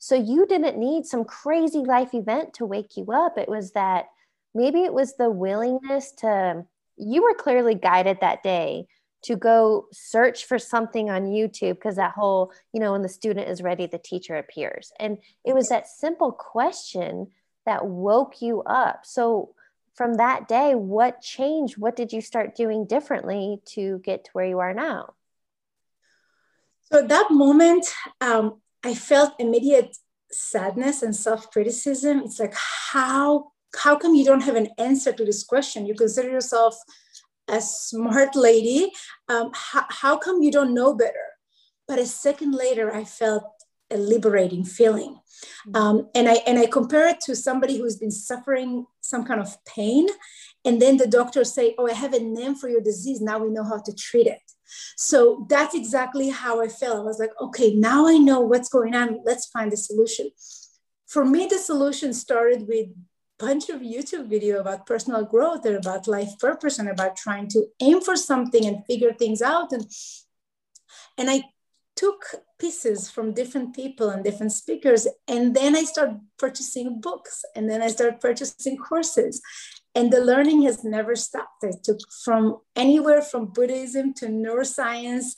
So 0.00 0.14
you 0.14 0.46
didn't 0.46 0.78
need 0.78 1.06
some 1.06 1.24
crazy 1.24 1.80
life 1.80 2.14
event 2.14 2.54
to 2.54 2.66
wake 2.66 2.96
you 2.96 3.06
up. 3.12 3.36
It 3.36 3.48
was 3.48 3.72
that 3.72 4.06
maybe 4.54 4.82
it 4.82 4.94
was 4.94 5.16
the 5.16 5.30
willingness 5.30 6.12
to 6.18 6.64
you 6.98 7.22
were 7.22 7.34
clearly 7.34 7.74
guided 7.74 8.18
that 8.20 8.42
day 8.42 8.86
to 9.22 9.36
go 9.36 9.86
search 9.92 10.44
for 10.44 10.58
something 10.58 11.10
on 11.10 11.26
YouTube 11.26 11.74
because 11.74 11.96
that 11.96 12.12
whole, 12.12 12.52
you 12.72 12.80
know, 12.80 12.92
when 12.92 13.02
the 13.02 13.08
student 13.08 13.48
is 13.48 13.62
ready, 13.62 13.86
the 13.86 13.98
teacher 13.98 14.36
appears. 14.36 14.92
And 15.00 15.18
it 15.44 15.54
was 15.54 15.68
that 15.70 15.88
simple 15.88 16.32
question 16.32 17.28
that 17.66 17.86
woke 17.86 18.40
you 18.40 18.62
up. 18.62 19.00
So, 19.04 19.54
from 19.94 20.14
that 20.14 20.46
day, 20.46 20.76
what 20.76 21.20
changed? 21.20 21.76
What 21.76 21.96
did 21.96 22.12
you 22.12 22.20
start 22.20 22.54
doing 22.54 22.86
differently 22.86 23.60
to 23.70 23.98
get 24.04 24.24
to 24.24 24.30
where 24.32 24.46
you 24.46 24.60
are 24.60 24.72
now? 24.72 25.14
So 26.90 27.00
at 27.00 27.08
that 27.08 27.32
moment, 27.32 27.86
um, 28.20 28.60
I 28.84 28.94
felt 28.94 29.34
immediate 29.40 29.96
sadness 30.30 31.02
and 31.02 31.14
self-criticism. 31.16 32.20
It's 32.20 32.38
like, 32.38 32.54
how 32.54 33.52
how 33.76 33.96
come 33.96 34.14
you 34.14 34.24
don't 34.24 34.42
have 34.42 34.56
an 34.56 34.68
answer 34.78 35.12
to 35.12 35.24
this 35.24 35.44
question? 35.44 35.86
You 35.86 35.94
consider 35.94 36.30
yourself 36.30 36.76
a 37.48 37.60
smart 37.60 38.36
lady. 38.36 38.92
Um, 39.28 39.50
how, 39.54 39.84
how 39.88 40.16
come 40.16 40.42
you 40.42 40.50
don't 40.50 40.74
know 40.74 40.94
better? 40.94 41.28
But 41.86 41.98
a 41.98 42.06
second 42.06 42.52
later, 42.52 42.94
I 42.94 43.04
felt 43.04 43.44
a 43.90 43.96
liberating 43.96 44.64
feeling. 44.64 45.18
Mm-hmm. 45.66 45.76
Um, 45.76 46.08
and 46.14 46.28
I 46.28 46.34
and 46.46 46.58
I 46.58 46.66
compare 46.66 47.08
it 47.08 47.20
to 47.22 47.34
somebody 47.34 47.78
who's 47.78 47.96
been 47.96 48.10
suffering 48.10 48.86
some 49.00 49.24
kind 49.24 49.40
of 49.40 49.56
pain, 49.64 50.06
and 50.64 50.82
then 50.82 50.96
the 50.96 51.06
doctors 51.06 51.52
say, 51.52 51.74
"Oh, 51.78 51.88
I 51.88 51.94
have 51.94 52.12
a 52.12 52.20
name 52.20 52.54
for 52.54 52.68
your 52.68 52.80
disease. 52.80 53.20
Now 53.20 53.38
we 53.38 53.50
know 53.50 53.64
how 53.64 53.78
to 53.78 53.94
treat 53.94 54.26
it." 54.26 54.42
So 54.96 55.46
that's 55.48 55.74
exactly 55.74 56.28
how 56.28 56.60
I 56.60 56.68
felt. 56.68 56.98
I 56.98 57.02
was 57.02 57.18
like, 57.18 57.32
"Okay, 57.40 57.74
now 57.74 58.06
I 58.06 58.18
know 58.18 58.40
what's 58.40 58.68
going 58.68 58.94
on. 58.94 59.20
Let's 59.24 59.46
find 59.46 59.72
a 59.72 59.76
solution." 59.76 60.30
For 61.06 61.24
me, 61.24 61.46
the 61.46 61.58
solution 61.58 62.12
started 62.12 62.68
with 62.68 62.88
bunch 63.38 63.68
of 63.68 63.80
YouTube 63.80 64.28
video 64.28 64.60
about 64.60 64.86
personal 64.86 65.24
growth 65.24 65.64
and 65.64 65.76
about 65.76 66.08
life 66.08 66.38
purpose 66.38 66.78
and 66.78 66.88
about 66.88 67.16
trying 67.16 67.48
to 67.48 67.66
aim 67.80 68.00
for 68.00 68.16
something 68.16 68.66
and 68.66 68.84
figure 68.86 69.12
things 69.12 69.42
out. 69.42 69.72
And 69.72 69.86
and 71.16 71.30
I 71.30 71.44
took 71.96 72.24
pieces 72.60 73.10
from 73.10 73.34
different 73.34 73.74
people 73.74 74.10
and 74.10 74.22
different 74.22 74.52
speakers 74.52 75.06
and 75.26 75.54
then 75.54 75.74
i 75.74 75.82
started 75.82 76.20
purchasing 76.38 77.00
books 77.00 77.44
and 77.56 77.68
then 77.68 77.82
i 77.82 77.88
started 77.88 78.20
purchasing 78.20 78.76
courses. 78.76 79.40
And 79.94 80.12
the 80.12 80.20
learning 80.20 80.62
has 80.62 80.84
never 80.84 81.16
stopped. 81.16 81.64
I 81.64 81.72
took 81.82 81.98
from 82.24 82.58
anywhere 82.76 83.20
from 83.20 83.46
buddhism 83.46 84.14
to 84.14 84.26
neuroscience 84.26 85.34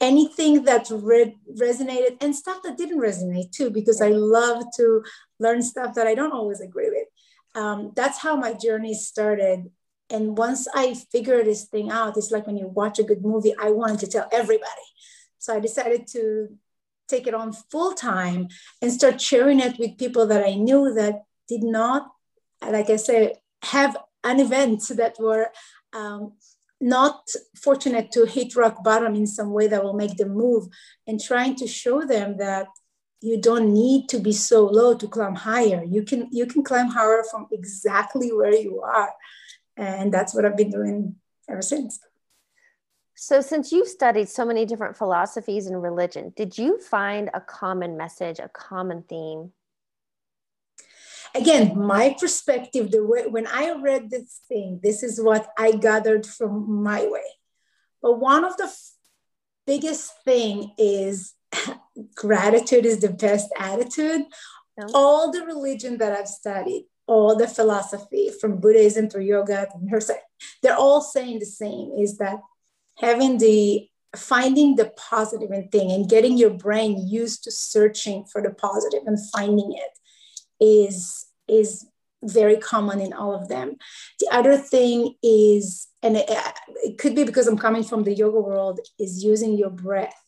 anything 0.00 0.64
that 0.64 0.88
re- 0.90 1.38
resonated 1.56 2.16
and 2.20 2.34
stuff 2.34 2.62
that 2.64 2.76
didn't 2.76 2.98
resonate 2.98 3.52
too 3.52 3.70
because 3.70 4.00
i 4.02 4.08
love 4.08 4.64
to 4.76 5.02
learn 5.38 5.62
stuff 5.62 5.94
that 5.94 6.08
i 6.08 6.14
don't 6.14 6.32
always 6.32 6.60
agree 6.60 6.90
with 6.90 7.06
um, 7.54 7.92
that's 7.94 8.18
how 8.18 8.36
my 8.36 8.54
journey 8.54 8.94
started. 8.94 9.70
And 10.10 10.36
once 10.36 10.68
i 10.74 10.92
figured 10.92 11.46
this 11.46 11.64
thing 11.64 11.90
out 11.90 12.18
it's 12.18 12.30
like 12.30 12.46
when 12.46 12.58
you 12.58 12.66
watch 12.66 12.98
a 12.98 13.02
good 13.02 13.22
movie 13.22 13.54
i 13.58 13.70
wanted 13.70 14.00
to 14.00 14.06
tell 14.08 14.28
everybody. 14.30 14.86
So 15.42 15.56
I 15.56 15.58
decided 15.58 16.06
to 16.08 16.56
take 17.08 17.26
it 17.26 17.34
on 17.34 17.52
full 17.52 17.94
time 17.94 18.48
and 18.80 18.92
start 18.92 19.20
sharing 19.20 19.58
it 19.58 19.76
with 19.78 19.98
people 19.98 20.24
that 20.28 20.44
I 20.46 20.54
knew 20.54 20.94
that 20.94 21.24
did 21.48 21.64
not, 21.64 22.10
like 22.76 22.88
I 22.88 22.96
said, 22.96 23.40
have 23.62 23.96
an 24.22 24.38
event 24.38 24.82
that 24.90 25.16
were 25.18 25.48
um, 25.92 26.34
not 26.80 27.28
fortunate 27.60 28.12
to 28.12 28.24
hit 28.24 28.54
rock 28.54 28.84
bottom 28.84 29.14
in 29.16 29.26
some 29.26 29.50
way 29.52 29.66
that 29.66 29.82
will 29.82 29.98
make 30.04 30.16
them 30.16 30.30
move. 30.30 30.68
And 31.08 31.20
trying 31.20 31.56
to 31.56 31.66
show 31.66 32.06
them 32.06 32.36
that 32.38 32.68
you 33.22 33.40
don't 33.40 33.72
need 33.72 34.08
to 34.08 34.18
be 34.18 34.32
so 34.32 34.66
low 34.66 34.94
to 34.94 35.08
climb 35.08 35.34
higher 35.34 35.82
you 35.84 36.02
can 36.02 36.28
you 36.30 36.46
can 36.46 36.62
climb 36.62 36.88
higher 36.88 37.22
from 37.30 37.46
exactly 37.52 38.32
where 38.32 38.54
you 38.54 38.80
are 38.80 39.12
and 39.76 40.12
that's 40.12 40.34
what 40.34 40.44
i've 40.44 40.56
been 40.56 40.70
doing 40.70 41.14
ever 41.48 41.62
since 41.62 42.00
so, 43.14 43.40
since 43.40 43.70
you've 43.70 43.86
studied 43.86 44.28
so 44.28 44.44
many 44.44 44.66
different 44.66 44.96
philosophies 44.96 45.68
and 45.68 45.80
religion, 45.80 46.32
did 46.34 46.58
you 46.58 46.80
find 46.80 47.30
a 47.32 47.40
common 47.40 47.96
message, 47.96 48.40
a 48.40 48.48
common 48.48 49.04
theme? 49.08 49.52
Again, 51.32 51.78
my 51.78 52.16
perspective, 52.18 52.90
the 52.90 53.06
way 53.06 53.28
when 53.28 53.46
I 53.46 53.74
read 53.80 54.10
this 54.10 54.40
thing, 54.48 54.80
this 54.82 55.04
is 55.04 55.20
what 55.20 55.48
I 55.56 55.70
gathered 55.70 56.26
from 56.26 56.82
my 56.82 57.06
way. 57.06 57.22
But 58.02 58.18
one 58.18 58.44
of 58.44 58.56
the 58.56 58.64
f- 58.64 58.90
biggest 59.68 60.12
thing 60.24 60.72
is 60.76 61.34
gratitude 62.14 62.86
is 62.86 63.00
the 63.00 63.10
best 63.10 63.50
attitude. 63.58 64.22
All 64.94 65.30
the 65.30 65.44
religion 65.44 65.98
that 65.98 66.18
I've 66.18 66.28
studied, 66.28 66.86
all 67.06 67.36
the 67.36 67.48
philosophy 67.48 68.30
from 68.40 68.58
Buddhism 68.58 69.08
to 69.10 69.22
yoga 69.22 69.66
to 69.66 70.16
they're 70.62 70.76
all 70.76 71.02
saying 71.02 71.38
the 71.38 71.46
same: 71.46 71.92
is 71.98 72.18
that 72.18 72.40
having 72.98 73.38
the 73.38 73.88
finding 74.16 74.76
the 74.76 74.92
positive 74.96 75.50
in 75.50 75.68
thing 75.68 75.90
and 75.90 76.08
getting 76.08 76.36
your 76.36 76.50
brain 76.50 77.06
used 77.06 77.44
to 77.44 77.50
searching 77.50 78.24
for 78.24 78.42
the 78.42 78.50
positive 78.50 79.02
and 79.06 79.18
finding 79.30 79.72
it 79.72 80.64
is 80.64 81.26
is 81.48 81.86
very 82.24 82.56
common 82.56 83.00
in 83.00 83.12
all 83.12 83.34
of 83.34 83.48
them. 83.48 83.76
The 84.20 84.28
other 84.30 84.56
thing 84.56 85.14
is 85.22 85.88
and 86.02 86.16
it, 86.16 86.28
it 86.82 86.98
could 86.98 87.14
be 87.14 87.24
because 87.24 87.46
i'm 87.46 87.58
coming 87.58 87.84
from 87.84 88.04
the 88.04 88.14
yoga 88.14 88.40
world 88.40 88.80
is 88.98 89.22
using 89.24 89.56
your 89.56 89.70
breath 89.70 90.21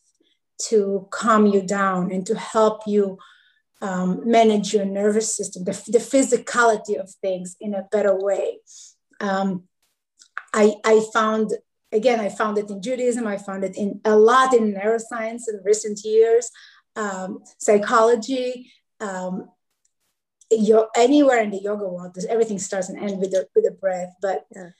to 0.58 1.08
calm 1.10 1.46
you 1.46 1.62
down 1.62 2.10
and 2.12 2.26
to 2.26 2.38
help 2.38 2.82
you 2.86 3.18
um, 3.82 4.22
manage 4.24 4.72
your 4.72 4.84
nervous 4.84 5.34
system 5.34 5.64
the, 5.64 5.72
the 5.88 5.98
physicality 5.98 6.98
of 6.98 7.10
things 7.10 7.56
in 7.60 7.74
a 7.74 7.86
better 7.90 8.14
way 8.18 8.58
um, 9.20 9.64
I, 10.52 10.74
I 10.84 11.04
found 11.12 11.52
again, 11.94 12.20
I 12.20 12.28
found 12.28 12.58
it 12.58 12.68
in 12.68 12.82
Judaism, 12.82 13.26
I 13.26 13.38
found 13.38 13.64
it 13.64 13.76
in 13.76 14.00
a 14.04 14.16
lot 14.16 14.52
in 14.52 14.74
neuroscience 14.74 15.42
in 15.48 15.60
recent 15.64 16.00
years, 16.04 16.50
um, 16.96 17.42
psychology, 17.58 18.72
um, 19.00 19.48
anywhere 20.96 21.40
in 21.40 21.50
the 21.50 21.62
yoga 21.62 21.88
world, 21.88 22.16
everything 22.28 22.58
starts 22.58 22.88
and 22.88 22.98
ends 22.98 23.14
with 23.14 23.30
the, 23.30 23.48
with 23.54 23.64
the 23.64 23.70
breath. 23.70 24.14
But 24.20 24.46
yeah. 24.54 24.70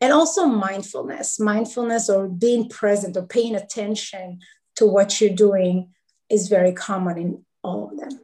and 0.00 0.12
also 0.12 0.46
mindfulness, 0.46 1.38
mindfulness 1.38 2.08
or 2.08 2.28
being 2.28 2.68
present 2.68 3.16
or 3.16 3.26
paying 3.26 3.56
attention 3.56 4.40
to 4.76 4.86
what 4.86 5.20
you're 5.20 5.30
doing 5.30 5.90
is 6.30 6.48
very 6.48 6.72
common 6.72 7.18
in 7.18 7.44
all 7.62 7.90
of 7.90 7.98
them. 7.98 8.20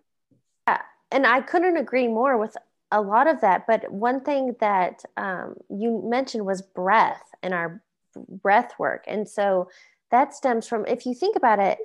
Yeah, 0.68 0.82
and 1.11 1.26
I 1.26 1.40
couldn't 1.40 1.76
agree 1.76 2.09
more 2.09 2.38
with 2.38 2.56
a 2.90 3.00
lot 3.00 3.26
of 3.26 3.40
that. 3.40 3.66
But 3.66 3.90
one 3.90 4.21
thing 4.21 4.54
that 4.61 5.02
um, 5.16 5.56
you 5.71 6.02
mentioned 6.04 6.47
was 6.47 6.62
breath 6.62 7.23
and 7.42 7.54
our 7.54 7.82
breath 8.28 8.73
work. 8.78 9.04
And 9.06 9.28
so 9.28 9.71
that 10.11 10.35
stems 10.35 10.68
from, 10.68 10.85
if 10.87 11.06
you 11.06 11.14
think 11.14 11.37
about 11.37 11.59
it, 11.59 11.78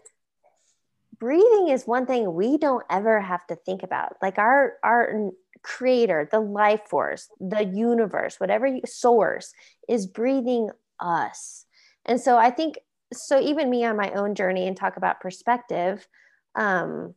breathing 1.17 1.69
is 1.69 1.87
one 1.87 2.05
thing 2.05 2.33
we 2.33 2.57
don't 2.57 2.85
ever 2.89 3.21
have 3.21 3.47
to 3.47 3.55
think 3.55 3.83
about. 3.83 4.17
Like 4.21 4.37
our, 4.37 4.73
our 4.83 5.31
creator, 5.63 6.27
the 6.29 6.41
life 6.41 6.81
force, 6.89 7.29
the 7.39 7.63
universe, 7.63 8.39
whatever 8.39 8.67
you, 8.67 8.81
source 8.85 9.53
is 9.87 10.05
breathing 10.05 10.69
us. 10.99 11.65
And 12.05 12.19
so 12.19 12.37
I 12.37 12.51
think, 12.51 12.79
so 13.13 13.39
even 13.39 13.69
me 13.69 13.85
on 13.85 13.95
my 13.95 14.11
own 14.11 14.35
journey 14.35 14.67
and 14.67 14.75
talk 14.75 14.97
about 14.97 15.21
perspective, 15.21 16.07
um, 16.55 17.13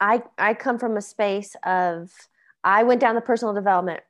I, 0.00 0.22
I 0.36 0.54
come 0.54 0.78
from 0.78 0.96
a 0.96 1.02
space 1.02 1.56
of 1.64 2.10
I 2.66 2.82
went 2.82 3.00
down 3.00 3.14
the 3.14 3.20
personal 3.20 3.54
development 3.54 4.00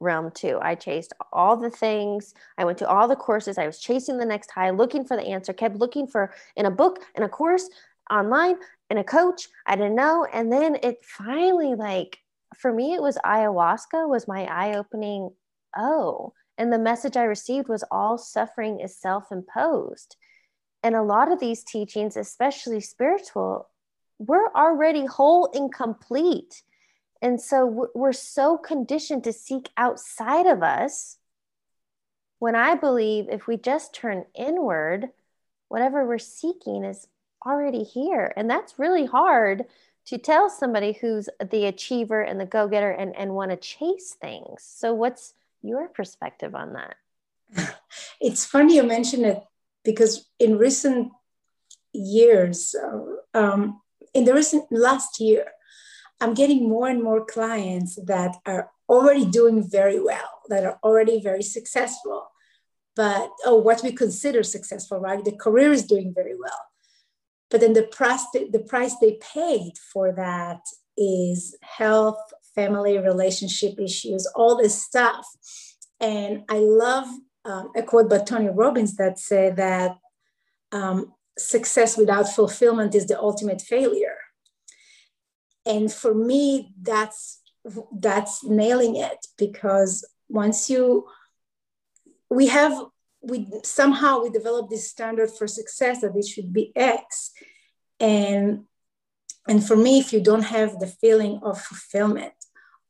realm 0.00 0.30
too. 0.30 0.58
I 0.62 0.76
chased 0.76 1.12
all 1.30 1.58
the 1.58 1.68
things. 1.68 2.32
I 2.56 2.64
went 2.64 2.78
to 2.78 2.88
all 2.88 3.06
the 3.06 3.14
courses. 3.14 3.58
I 3.58 3.66
was 3.66 3.80
chasing 3.80 4.16
the 4.16 4.24
next 4.24 4.50
high, 4.50 4.70
looking 4.70 5.04
for 5.04 5.14
the 5.14 5.26
answer, 5.26 5.52
kept 5.52 5.76
looking 5.76 6.06
for 6.06 6.32
in 6.56 6.64
a 6.64 6.70
book, 6.70 7.04
in 7.14 7.22
a 7.22 7.28
course, 7.28 7.68
online, 8.10 8.56
in 8.88 8.96
a 8.96 9.04
coach. 9.04 9.48
I 9.66 9.76
didn't 9.76 9.94
know. 9.94 10.26
And 10.32 10.50
then 10.50 10.78
it 10.82 11.04
finally, 11.04 11.74
like, 11.74 12.18
for 12.56 12.72
me, 12.72 12.94
it 12.94 13.02
was 13.02 13.18
ayahuasca, 13.26 14.08
was 14.08 14.26
my 14.26 14.46
eye 14.46 14.78
opening. 14.78 15.30
Oh, 15.76 16.32
and 16.58 16.72
the 16.72 16.78
message 16.78 17.16
I 17.16 17.24
received 17.24 17.68
was 17.68 17.84
all 17.90 18.18
suffering 18.18 18.80
is 18.80 18.94
self 19.00 19.32
imposed. 19.32 20.16
And 20.82 20.94
a 20.94 21.02
lot 21.02 21.32
of 21.32 21.40
these 21.40 21.64
teachings, 21.64 22.16
especially 22.16 22.80
spiritual, 22.80 23.68
we're 24.18 24.52
already 24.52 25.06
whole 25.06 25.50
and 25.54 25.72
complete 25.72 26.62
and 27.20 27.40
so 27.40 27.88
we're 27.94 28.12
so 28.12 28.56
conditioned 28.56 29.24
to 29.24 29.32
seek 29.32 29.70
outside 29.76 30.46
of 30.46 30.62
us. 30.62 31.18
When 32.38 32.54
I 32.54 32.76
believe 32.76 33.28
if 33.28 33.46
we 33.46 33.56
just 33.56 33.94
turn 33.94 34.24
inward, 34.34 35.08
whatever 35.68 36.06
we're 36.06 36.18
seeking 36.18 36.84
is 36.84 37.08
already 37.44 37.82
here. 37.82 38.32
And 38.36 38.48
that's 38.48 38.78
really 38.78 39.06
hard 39.06 39.64
to 40.06 40.18
tell 40.18 40.48
somebody 40.48 40.92
who's 40.92 41.28
the 41.50 41.66
achiever 41.66 42.22
and 42.22 42.40
the 42.40 42.46
go 42.46 42.68
getter 42.68 42.90
and, 42.90 43.14
and 43.16 43.34
want 43.34 43.50
to 43.50 43.56
chase 43.56 44.14
things. 44.20 44.62
So, 44.62 44.94
what's 44.94 45.34
your 45.62 45.88
perspective 45.88 46.54
on 46.54 46.74
that? 46.74 46.96
It's 48.20 48.44
funny 48.44 48.76
you 48.76 48.82
mention 48.82 49.24
it 49.24 49.42
because 49.84 50.26
in 50.38 50.58
recent 50.58 51.12
years, 51.92 52.74
uh, 52.74 53.38
um, 53.38 53.80
in 54.12 54.24
the 54.24 54.34
recent 54.34 54.64
last 54.70 55.20
year, 55.20 55.46
I'm 56.20 56.34
getting 56.34 56.68
more 56.68 56.88
and 56.88 57.02
more 57.02 57.24
clients 57.24 57.96
that 58.06 58.36
are 58.44 58.70
already 58.88 59.24
doing 59.24 59.68
very 59.68 60.00
well, 60.00 60.42
that 60.48 60.64
are 60.64 60.78
already 60.82 61.20
very 61.20 61.42
successful. 61.42 62.28
But 62.96 63.30
oh, 63.44 63.56
what 63.56 63.82
we 63.84 63.92
consider 63.92 64.42
successful, 64.42 64.98
right? 64.98 65.24
The 65.24 65.36
career 65.36 65.70
is 65.72 65.86
doing 65.86 66.12
very 66.12 66.34
well. 66.34 66.62
But 67.50 67.60
then 67.60 67.72
the 67.72 67.84
price, 67.84 68.24
the 68.32 68.64
price 68.66 68.96
they 68.96 69.18
paid 69.34 69.78
for 69.92 70.12
that 70.12 70.60
is 70.96 71.56
health, 71.62 72.20
family, 72.58 72.98
relationship 72.98 73.74
issues, 73.78 74.26
all 74.34 74.56
this 74.56 74.82
stuff. 74.88 75.24
And 76.00 76.44
I 76.48 76.58
love 76.58 77.06
um, 77.44 77.70
a 77.76 77.82
quote 77.82 78.08
by 78.10 78.18
Tony 78.18 78.48
Robbins 78.48 78.96
that 78.96 79.18
said 79.18 79.56
that 79.56 79.96
um, 80.72 81.12
success 81.38 81.96
without 81.96 82.28
fulfillment 82.28 82.94
is 82.94 83.06
the 83.06 83.18
ultimate 83.18 83.60
failure 83.60 84.18
and 85.68 85.92
for 85.92 86.14
me 86.14 86.72
that's 86.82 87.40
that's 87.92 88.42
nailing 88.42 88.96
it 88.96 89.26
because 89.36 90.04
once 90.28 90.68
you 90.70 91.06
we 92.30 92.46
have 92.48 92.72
we 93.20 93.46
somehow 93.62 94.20
we 94.22 94.30
develop 94.30 94.68
this 94.68 94.90
standard 94.90 95.30
for 95.30 95.46
success 95.46 96.00
that 96.00 96.16
it 96.16 96.26
should 96.26 96.52
be 96.52 96.72
x 96.74 97.32
and 98.00 98.64
and 99.46 99.66
for 99.66 99.76
me 99.76 99.98
if 99.98 100.12
you 100.12 100.20
don't 100.20 100.48
have 100.56 100.80
the 100.80 100.86
feeling 100.86 101.38
of 101.42 101.60
fulfillment 101.60 102.37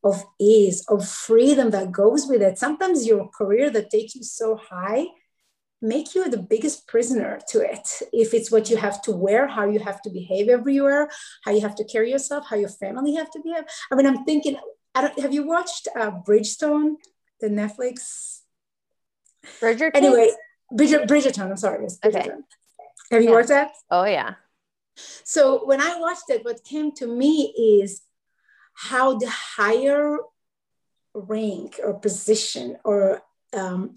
of 0.05 0.25
ease 0.39 0.85
of 0.89 1.09
freedom 1.09 1.71
that 1.71 1.93
goes 1.93 2.27
with 2.27 2.43
it. 2.43 2.59
Sometimes 2.59 3.07
your 3.07 3.29
career 3.29 3.71
that 3.71 3.91
takes 3.91 4.15
you 4.15 4.23
so 4.23 4.57
high 4.57 5.07
make 5.81 6.15
you 6.15 6.29
the 6.29 6.39
biggest 6.39 6.87
prisoner 6.89 7.39
to 7.49 7.61
it. 7.61 8.03
If 8.13 8.35
it's 8.35 8.51
what 8.51 8.69
you 8.71 8.77
have 8.77 9.01
to 9.03 9.13
wear 9.13 9.47
how 9.47 9.69
you 9.69 9.79
have 9.79 10.03
to 10.03 10.11
behave 10.11 10.49
everywhere 10.49 11.09
how 11.45 11.53
you 11.53 11.61
have 11.61 11.75
to 11.77 11.85
carry 11.85 12.11
yourself 12.11 12.47
how 12.49 12.57
your 12.57 12.69
family 12.69 13.15
have 13.15 13.31
to 13.31 13.41
behave. 13.43 13.65
I 13.91 13.95
mean 13.95 14.07
i'm 14.07 14.25
thinking 14.25 14.57
I 14.95 15.03
don't, 15.03 15.19
have 15.21 15.33
you 15.33 15.47
watched 15.47 15.87
uh, 15.95 16.11
bridgestone 16.11 16.97
the 17.41 17.49
netflix? 17.49 18.41
Bridgerton? 19.61 19.95
Anyway 19.95 20.31
Bridget, 20.73 21.09
bridgerton 21.09 21.51
i'm 21.51 21.57
sorry 21.57 21.83
yes, 21.83 21.99
bridgerton. 21.99 22.17
Okay. 22.17 22.33
have 23.13 23.23
you 23.23 23.31
yeah. 23.31 23.35
watched 23.35 23.49
that? 23.49 23.71
Oh 23.91 24.05
yeah. 24.05 24.35
So 25.25 25.65
when 25.65 25.81
i 25.81 25.99
watched 26.01 26.29
it 26.29 26.45
what 26.45 26.65
came 26.65 26.91
to 26.93 27.07
me 27.07 27.55
is 27.83 28.03
how 28.79 29.19
the 29.19 29.29
higher 29.29 30.19
rank 31.15 31.81
or 31.85 31.95
position 31.95 32.77
or 32.85 33.23
um, 33.53 33.95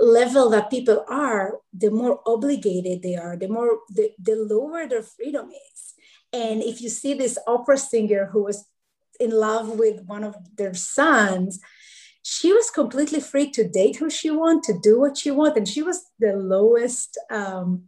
level 0.00 0.48
that 0.50 0.70
people 0.70 1.04
are, 1.08 1.58
the 1.72 1.90
more 1.90 2.20
obligated 2.24 3.02
they 3.02 3.16
are, 3.16 3.36
the 3.36 3.48
more 3.48 3.80
the, 3.90 4.12
the 4.22 4.36
lower 4.36 4.88
their 4.88 5.02
freedom 5.02 5.50
is. 5.50 5.94
And 6.32 6.62
if 6.62 6.80
you 6.80 6.88
see 6.88 7.14
this 7.14 7.36
opera 7.46 7.76
singer 7.76 8.26
who 8.26 8.44
was 8.44 8.64
in 9.18 9.30
love 9.30 9.78
with 9.78 10.04
one 10.06 10.24
of 10.24 10.36
their 10.56 10.74
sons, 10.74 11.60
she 12.22 12.52
was 12.52 12.70
completely 12.70 13.20
free 13.20 13.50
to 13.50 13.68
date 13.68 13.96
who 13.96 14.08
she 14.08 14.30
wanted, 14.30 14.62
to 14.72 14.78
do 14.80 15.00
what 15.00 15.18
she 15.18 15.32
wanted, 15.32 15.56
and 15.56 15.68
she 15.68 15.82
was 15.82 16.04
the 16.20 16.34
lowest 16.34 17.18
um, 17.28 17.84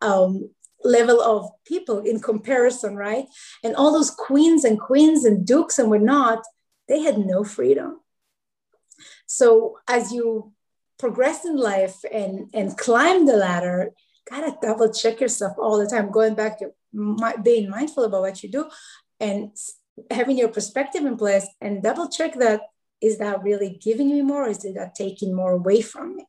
um, 0.00 0.50
level 0.84 1.20
of 1.20 1.50
people 1.66 1.98
in 1.98 2.20
comparison, 2.20 2.96
right? 2.96 3.26
And 3.62 3.76
all 3.76 3.92
those 3.92 4.10
queens 4.10 4.64
and 4.64 4.80
queens 4.80 5.24
and 5.24 5.46
dukes 5.46 5.78
and 5.78 5.90
whatnot, 5.90 6.42
they 6.88 7.00
had 7.00 7.18
no 7.18 7.44
freedom. 7.44 8.00
So 9.26 9.78
as 9.88 10.12
you 10.12 10.52
progress 10.98 11.44
in 11.46 11.56
life 11.56 11.96
and 12.12 12.50
and 12.52 12.76
climb 12.76 13.24
the 13.24 13.34
ladder 13.34 13.90
gotta 14.30 14.54
double 14.60 14.92
check 14.92 15.18
yourself 15.20 15.54
all 15.58 15.78
the 15.78 15.86
time 15.86 16.10
going 16.10 16.34
back 16.34 16.58
to 16.58 16.70
my, 16.92 17.34
being 17.36 17.70
mindful 17.70 18.04
about 18.04 18.20
what 18.20 18.42
you 18.42 18.50
do 18.50 18.68
and 19.18 19.50
having 20.10 20.36
your 20.36 20.48
perspective 20.48 21.04
in 21.04 21.16
place 21.16 21.46
and 21.60 21.82
double 21.82 22.08
check 22.08 22.34
that 22.34 22.60
is 23.00 23.16
that 23.18 23.42
really 23.42 23.80
giving 23.82 24.10
me 24.10 24.20
more 24.20 24.46
is 24.46 24.62
it 24.64 24.74
that 24.74 24.94
taking 24.94 25.34
more 25.34 25.52
away 25.52 25.80
from 25.80 26.16
me 26.16 26.26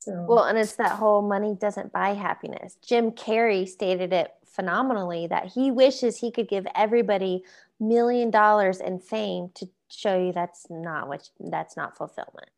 so 0.00 0.26
well 0.28 0.44
and 0.44 0.58
it's 0.58 0.76
that 0.76 0.92
whole 0.92 1.22
money 1.22 1.56
doesn't 1.60 1.92
buy 1.92 2.10
happiness 2.10 2.76
jim 2.82 3.10
carrey 3.12 3.68
stated 3.68 4.12
it 4.12 4.32
phenomenally 4.44 5.26
that 5.26 5.46
he 5.46 5.70
wishes 5.70 6.18
he 6.18 6.30
could 6.30 6.48
give 6.48 6.66
everybody 6.74 7.42
million 7.78 8.30
dollars 8.30 8.80
in 8.80 8.98
fame 8.98 9.48
to 9.54 9.68
show 9.88 10.18
you 10.18 10.32
that's 10.32 10.66
not 10.68 11.08
what 11.08 11.28
that's 11.38 11.76
not 11.76 11.96
fulfillment 11.96 12.50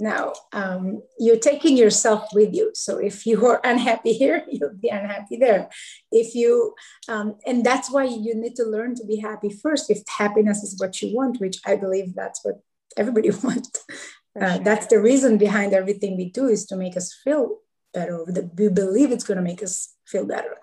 now, 0.00 0.32
um, 0.52 1.02
you're 1.20 1.38
taking 1.38 1.76
yourself 1.76 2.28
with 2.34 2.52
you. 2.52 2.72
So 2.74 2.98
if 2.98 3.26
you 3.26 3.46
are 3.46 3.60
unhappy 3.62 4.12
here, 4.12 4.44
you'll 4.50 4.74
be 4.74 4.88
unhappy 4.88 5.36
there. 5.36 5.70
If 6.10 6.34
you, 6.34 6.74
um, 7.08 7.36
and 7.46 7.64
that's 7.64 7.90
why 7.90 8.04
you 8.04 8.34
need 8.34 8.56
to 8.56 8.64
learn 8.64 8.96
to 8.96 9.04
be 9.04 9.18
happy 9.18 9.50
first. 9.50 9.90
If 9.90 10.02
happiness 10.08 10.62
is 10.62 10.80
what 10.80 11.00
you 11.00 11.14
want, 11.14 11.40
which 11.40 11.58
I 11.64 11.76
believe 11.76 12.14
that's 12.14 12.40
what 12.44 12.60
everybody 12.96 13.30
wants, 13.42 13.84
uh, 14.40 14.54
sure. 14.54 14.64
that's 14.64 14.86
the 14.86 15.00
reason 15.00 15.38
behind 15.38 15.72
everything 15.72 16.16
we 16.16 16.30
do 16.30 16.46
is 16.46 16.66
to 16.66 16.76
make 16.76 16.96
us 16.96 17.12
feel 17.12 17.58
better. 17.92 18.24
We 18.56 18.68
believe 18.68 19.12
it's 19.12 19.24
going 19.24 19.36
to 19.36 19.42
make 19.42 19.62
us 19.62 19.94
feel 20.06 20.26
better. 20.26 20.56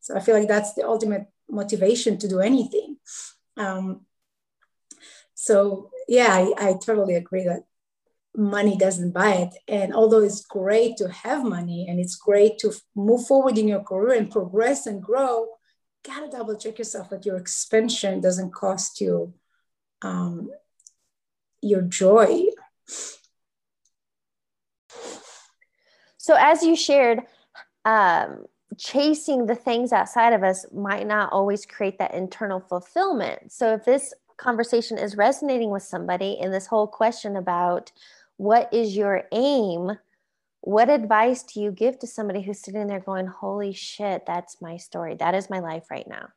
So 0.00 0.16
I 0.16 0.20
feel 0.20 0.36
like 0.38 0.48
that's 0.48 0.74
the 0.74 0.86
ultimate 0.86 1.26
motivation 1.50 2.18
to 2.18 2.28
do 2.28 2.40
anything. 2.40 2.96
Um, 3.56 4.02
so 5.34 5.90
yeah, 6.08 6.28
I, 6.30 6.68
I 6.68 6.74
totally 6.74 7.14
agree 7.14 7.44
that 7.44 7.64
money 8.36 8.76
doesn't 8.76 9.12
buy 9.12 9.32
it. 9.32 9.54
And 9.66 9.94
although 9.94 10.20
it's 10.20 10.44
great 10.44 10.96
to 10.98 11.08
have 11.08 11.44
money 11.44 11.86
and 11.88 11.98
it's 11.98 12.16
great 12.16 12.58
to 12.58 12.72
move 12.94 13.26
forward 13.26 13.58
in 13.58 13.68
your 13.68 13.82
career 13.82 14.18
and 14.18 14.30
progress 14.30 14.86
and 14.86 15.02
grow, 15.02 15.46
gotta 16.06 16.28
double 16.28 16.56
check 16.56 16.78
yourself 16.78 17.10
that 17.10 17.26
your 17.26 17.36
expansion 17.36 18.20
doesn't 18.20 18.52
cost 18.52 19.00
you 19.00 19.34
um, 20.02 20.50
your 21.62 21.82
joy. 21.82 22.44
So, 26.26 26.34
as 26.36 26.64
you 26.64 26.74
shared, 26.74 27.20
um, 27.84 28.46
chasing 28.76 29.46
the 29.46 29.54
things 29.54 29.92
outside 29.92 30.32
of 30.32 30.42
us 30.42 30.66
might 30.74 31.06
not 31.06 31.32
always 31.32 31.64
create 31.64 32.00
that 32.00 32.14
internal 32.14 32.58
fulfillment. 32.58 33.52
So, 33.52 33.74
if 33.74 33.84
this 33.84 34.12
conversation 34.36 34.98
is 34.98 35.16
resonating 35.16 35.70
with 35.70 35.84
somebody 35.84 36.32
in 36.32 36.50
this 36.50 36.66
whole 36.66 36.88
question 36.88 37.36
about 37.36 37.92
what 38.38 38.74
is 38.74 38.96
your 38.96 39.22
aim? 39.30 39.92
What 40.62 40.90
advice 40.90 41.44
do 41.44 41.60
you 41.60 41.70
give 41.70 42.00
to 42.00 42.08
somebody 42.08 42.42
who's 42.42 42.58
sitting 42.58 42.88
there 42.88 42.98
going, 42.98 43.28
Holy 43.28 43.72
shit, 43.72 44.26
that's 44.26 44.60
my 44.60 44.78
story. 44.78 45.14
That 45.14 45.36
is 45.36 45.48
my 45.48 45.60
life 45.60 45.92
right 45.92 46.08
now? 46.08 46.30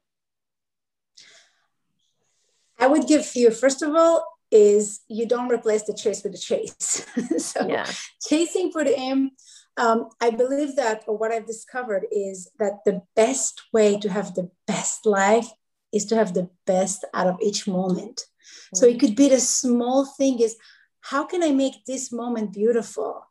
I 2.77 2.85
would 2.85 3.07
give 3.07 3.27
you, 3.33 3.49
first 3.49 3.81
of 3.81 3.95
all, 3.95 4.23
is 4.51 5.01
you 5.07 5.25
don't 5.25 5.51
replace 5.51 5.83
the 5.83 5.95
chase 5.95 6.23
with 6.23 6.33
the 6.33 6.37
chase. 6.37 7.07
so 7.43 7.67
yeah. 7.67 7.87
chasing 8.21 8.71
for 8.71 8.83
the 8.83 8.97
aim, 8.97 9.31
um, 9.79 10.09
I 10.19 10.29
believe 10.29 10.75
that, 10.75 11.03
or 11.07 11.17
what 11.17 11.31
I've 11.31 11.47
discovered 11.47 12.05
is 12.11 12.51
that 12.59 12.79
the 12.85 13.01
best 13.15 13.61
way 13.71 13.97
to 13.99 14.09
have 14.09 14.35
the 14.35 14.51
best 14.67 15.05
life 15.05 15.47
is 15.93 16.05
to 16.07 16.15
have 16.15 16.33
the 16.33 16.49
best 16.67 17.05
out 17.13 17.27
of 17.27 17.37
each 17.41 17.65
moment. 17.65 18.17
Mm-hmm. 18.19 18.75
So 18.75 18.85
it 18.87 18.97
mm. 18.97 18.99
could 18.99 19.15
be 19.15 19.29
the 19.29 19.39
small 19.39 20.05
thing 20.05 20.39
is 20.39 20.57
how 21.01 21.23
can 21.25 21.41
I 21.41 21.51
make 21.51 21.85
this 21.85 22.11
moment 22.11 22.53
beautiful? 22.53 23.25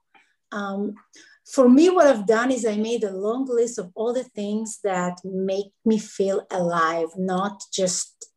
Um, 0.50 0.94
for 1.44 1.68
me, 1.68 1.90
what 1.90 2.06
I've 2.06 2.26
done 2.26 2.50
is 2.50 2.64
I 2.64 2.76
made 2.76 3.04
a 3.04 3.12
long 3.12 3.46
list 3.46 3.78
of 3.78 3.92
all 3.94 4.14
the 4.14 4.24
things 4.24 4.80
that 4.84 5.18
make 5.24 5.72
me 5.84 5.98
feel 5.98 6.46
alive, 6.50 7.08
not 7.16 7.62
just 7.72 8.30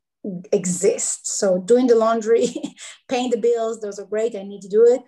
exist. 0.51 1.27
So, 1.27 1.59
doing 1.59 1.87
the 1.87 1.95
laundry, 1.95 2.49
paying 3.09 3.29
the 3.29 3.37
bills, 3.37 3.79
those 3.79 3.99
are 3.99 4.05
great. 4.05 4.35
I 4.35 4.43
need 4.43 4.61
to 4.61 4.69
do 4.69 4.85
it. 4.85 5.01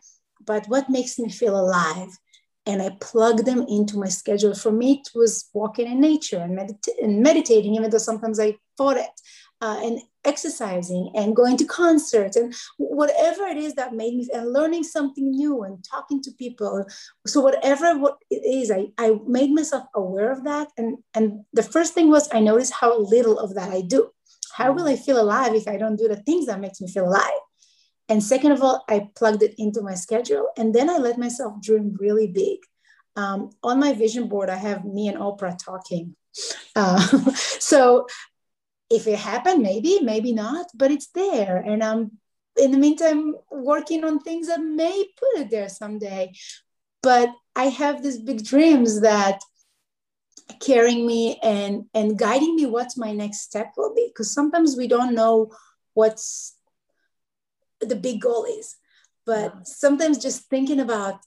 But 0.46 0.68
what 0.68 0.90
makes 0.90 1.20
me 1.20 1.30
feel 1.30 1.60
alive? 1.60 2.10
And 2.66 2.82
I 2.82 2.96
plug 3.02 3.46
them 3.46 3.66
into 3.68 3.98
my 3.98 4.08
schedule. 4.08 4.56
For 4.56 4.72
me, 4.72 5.02
it 5.02 5.10
was 5.14 5.50
walking 5.54 5.86
in 5.92 6.00
nature 6.00 6.38
and, 6.38 6.58
medit- 6.58 7.02
and 7.02 7.22
meditating, 7.22 7.76
even 7.76 7.90
though 7.90 7.98
sometimes 7.98 8.40
I 8.40 8.56
fought 8.78 8.98
it 8.98 9.10
uh, 9.64 9.80
and 9.82 10.02
exercising 10.26 11.10
and 11.16 11.36
going 11.36 11.56
to 11.58 11.66
concerts 11.66 12.36
and 12.36 12.54
whatever 12.78 13.46
it 13.46 13.58
is 13.58 13.76
that 13.76 13.94
made 13.94 14.16
me 14.16 14.28
and 14.34 14.52
learning 14.52 14.84
something 14.84 15.30
new 15.32 15.64
and 15.64 15.84
talking 15.84 16.22
to 16.22 16.32
people. 16.38 16.86
So 17.26 17.40
whatever 17.40 17.98
what 17.98 18.18
it 18.30 18.44
is 18.46 18.72
I, 18.72 18.88
I 18.98 19.20
made 19.26 19.52
myself 19.52 19.86
aware 19.96 20.32
of 20.32 20.44
that. 20.44 20.68
And 20.78 20.98
and 21.14 21.46
the 21.54 21.64
first 21.64 21.94
thing 21.94 22.10
was 22.10 22.28
i 22.34 22.40
noticed 22.40 22.74
how 22.74 23.00
little 23.00 23.40
of 23.40 23.56
that 23.56 23.72
i 23.72 23.82
do. 23.82 24.10
How 24.54 24.72
will 24.74 24.88
i 24.88 24.98
feel 24.98 25.20
alive 25.20 25.54
if 25.56 25.68
i 25.68 25.78
don't 25.78 25.96
do 25.96 26.08
the 26.08 26.24
things 26.28 26.46
that 26.48 26.60
makes 26.60 26.80
me 26.82 26.88
feel 26.88 27.08
alive 27.08 27.43
and 28.14 28.24
second 28.24 28.52
of 28.52 28.62
all 28.62 28.86
i 28.90 29.08
plugged 29.16 29.44
it 29.44 29.56
into 29.58 29.82
my 29.82 29.96
schedule 29.96 30.48
and 30.58 30.74
then 30.76 30.90
i 30.90 30.98
let 30.98 31.18
myself 31.18 31.62
dream 31.62 31.96
really 32.00 32.28
big 32.28 32.60
um, 33.16 33.50
on 33.64 33.80
my 33.80 33.94
vision 33.94 34.28
board 34.28 34.50
i 34.50 34.56
have 34.56 34.86
me 34.86 35.08
and 35.08 35.18
oprah 35.18 35.58
talking 35.58 36.16
uh, 36.76 37.00
so 37.36 38.08
if 38.94 39.08
it 39.08 39.18
happened, 39.18 39.64
maybe, 39.64 40.00
maybe 40.02 40.34
not, 40.34 40.68
but 40.76 40.92
it's 40.92 41.08
there. 41.08 41.58
And 41.58 41.84
I'm 41.84 42.12
in 42.58 42.72
the 42.72 42.78
meantime 42.78 43.36
working 43.50 44.04
on 44.04 44.20
things 44.20 44.48
that 44.48 44.62
may 44.62 45.06
put 45.18 45.42
it 45.42 45.50
there 45.50 45.70
someday. 45.70 46.34
But 47.02 47.30
I 47.56 47.66
have 47.66 48.04
these 48.04 48.20
big 48.20 48.46
dreams 48.46 49.02
that 49.02 49.42
carrying 50.60 51.08
me 51.08 51.40
and 51.42 51.86
and 51.94 52.18
guiding 52.18 52.56
me 52.56 52.66
what's 52.66 52.98
my 52.98 53.12
next 53.12 53.42
step 53.42 53.74
will 53.78 53.96
be. 53.96 54.08
Because 54.10 54.34
sometimes 54.34 54.78
we 54.78 54.88
don't 54.88 55.16
know 55.16 55.52
what's 55.96 56.56
the 57.90 57.96
big 57.96 58.22
goal 58.22 58.46
is. 58.46 58.76
But 59.26 59.68
sometimes 59.68 60.18
just 60.18 60.50
thinking 60.50 60.80
about 60.80 61.20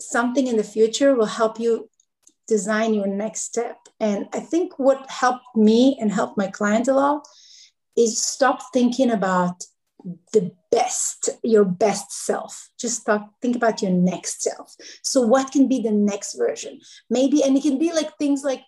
something 0.00 0.46
in 0.46 0.56
the 0.56 0.64
future 0.64 1.14
will 1.14 1.26
help 1.26 1.60
you 1.60 1.88
design 2.48 2.94
your 2.94 3.06
next 3.06 3.42
step. 3.42 3.76
And 4.00 4.28
I 4.32 4.40
think 4.40 4.78
what 4.78 5.10
helped 5.10 5.56
me 5.56 5.96
and 6.00 6.12
helped 6.12 6.36
my 6.36 6.48
client 6.48 6.88
a 6.88 6.94
lot 6.94 7.26
is 7.96 8.20
stop 8.20 8.60
thinking 8.72 9.10
about 9.10 9.64
the 10.32 10.52
best, 10.70 11.30
your 11.42 11.64
best 11.64 12.12
self. 12.12 12.70
Just 12.78 13.06
talk, 13.06 13.30
think 13.40 13.56
about 13.56 13.80
your 13.80 13.92
next 13.92 14.42
self. 14.42 14.74
So, 15.02 15.22
what 15.22 15.50
can 15.50 15.68
be 15.68 15.80
the 15.80 15.90
next 15.90 16.34
version? 16.34 16.80
Maybe, 17.08 17.42
and 17.42 17.56
it 17.56 17.62
can 17.62 17.78
be 17.78 17.92
like 17.92 18.16
things 18.18 18.42
like, 18.44 18.62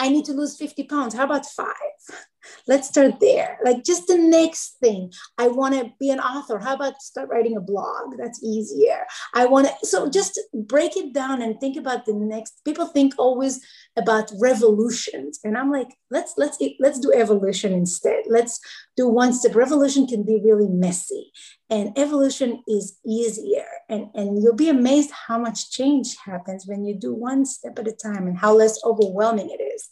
I 0.00 0.08
need 0.08 0.24
to 0.24 0.32
lose 0.32 0.56
50 0.56 0.84
pounds. 0.84 1.14
How 1.14 1.24
about 1.24 1.44
five? 1.44 1.74
Let's 2.66 2.88
start 2.88 3.20
there. 3.20 3.58
Like 3.62 3.84
just 3.84 4.06
the 4.06 4.16
next 4.16 4.78
thing. 4.80 5.12
I 5.36 5.48
want 5.48 5.74
to 5.74 5.92
be 6.00 6.08
an 6.08 6.20
author. 6.20 6.58
How 6.58 6.74
about 6.74 7.02
start 7.02 7.28
writing 7.28 7.54
a 7.58 7.60
blog? 7.60 8.16
That's 8.16 8.42
easier. 8.42 9.04
I 9.34 9.44
want 9.44 9.68
to, 9.68 9.86
so 9.86 10.08
just 10.08 10.40
break 10.54 10.96
it 10.96 11.12
down 11.12 11.42
and 11.42 11.60
think 11.60 11.76
about 11.76 12.06
the 12.06 12.14
next. 12.14 12.62
People 12.64 12.86
think 12.86 13.12
always 13.18 13.60
about 13.94 14.32
revolutions. 14.40 15.38
And 15.44 15.58
I'm 15.58 15.70
like, 15.70 15.94
let's, 16.10 16.32
let's, 16.38 16.56
let's 16.80 16.98
do 16.98 17.12
evolution 17.12 17.74
instead. 17.74 18.24
Let's 18.26 18.58
do 19.00 19.08
one 19.08 19.32
step. 19.32 19.54
Revolution 19.54 20.06
can 20.06 20.22
be 20.22 20.40
really 20.44 20.68
messy 20.68 21.32
and 21.68 21.96
evolution 21.96 22.62
is 22.68 22.98
easier. 23.06 23.66
And, 23.88 24.08
and 24.14 24.42
you'll 24.42 24.56
be 24.66 24.68
amazed 24.68 25.10
how 25.10 25.38
much 25.38 25.70
change 25.70 26.16
happens 26.24 26.66
when 26.66 26.84
you 26.84 26.94
do 26.94 27.14
one 27.14 27.46
step 27.46 27.78
at 27.78 27.88
a 27.88 27.92
time 27.92 28.26
and 28.26 28.36
how 28.36 28.54
less 28.54 28.78
overwhelming 28.84 29.50
it 29.50 29.62
is 29.62 29.88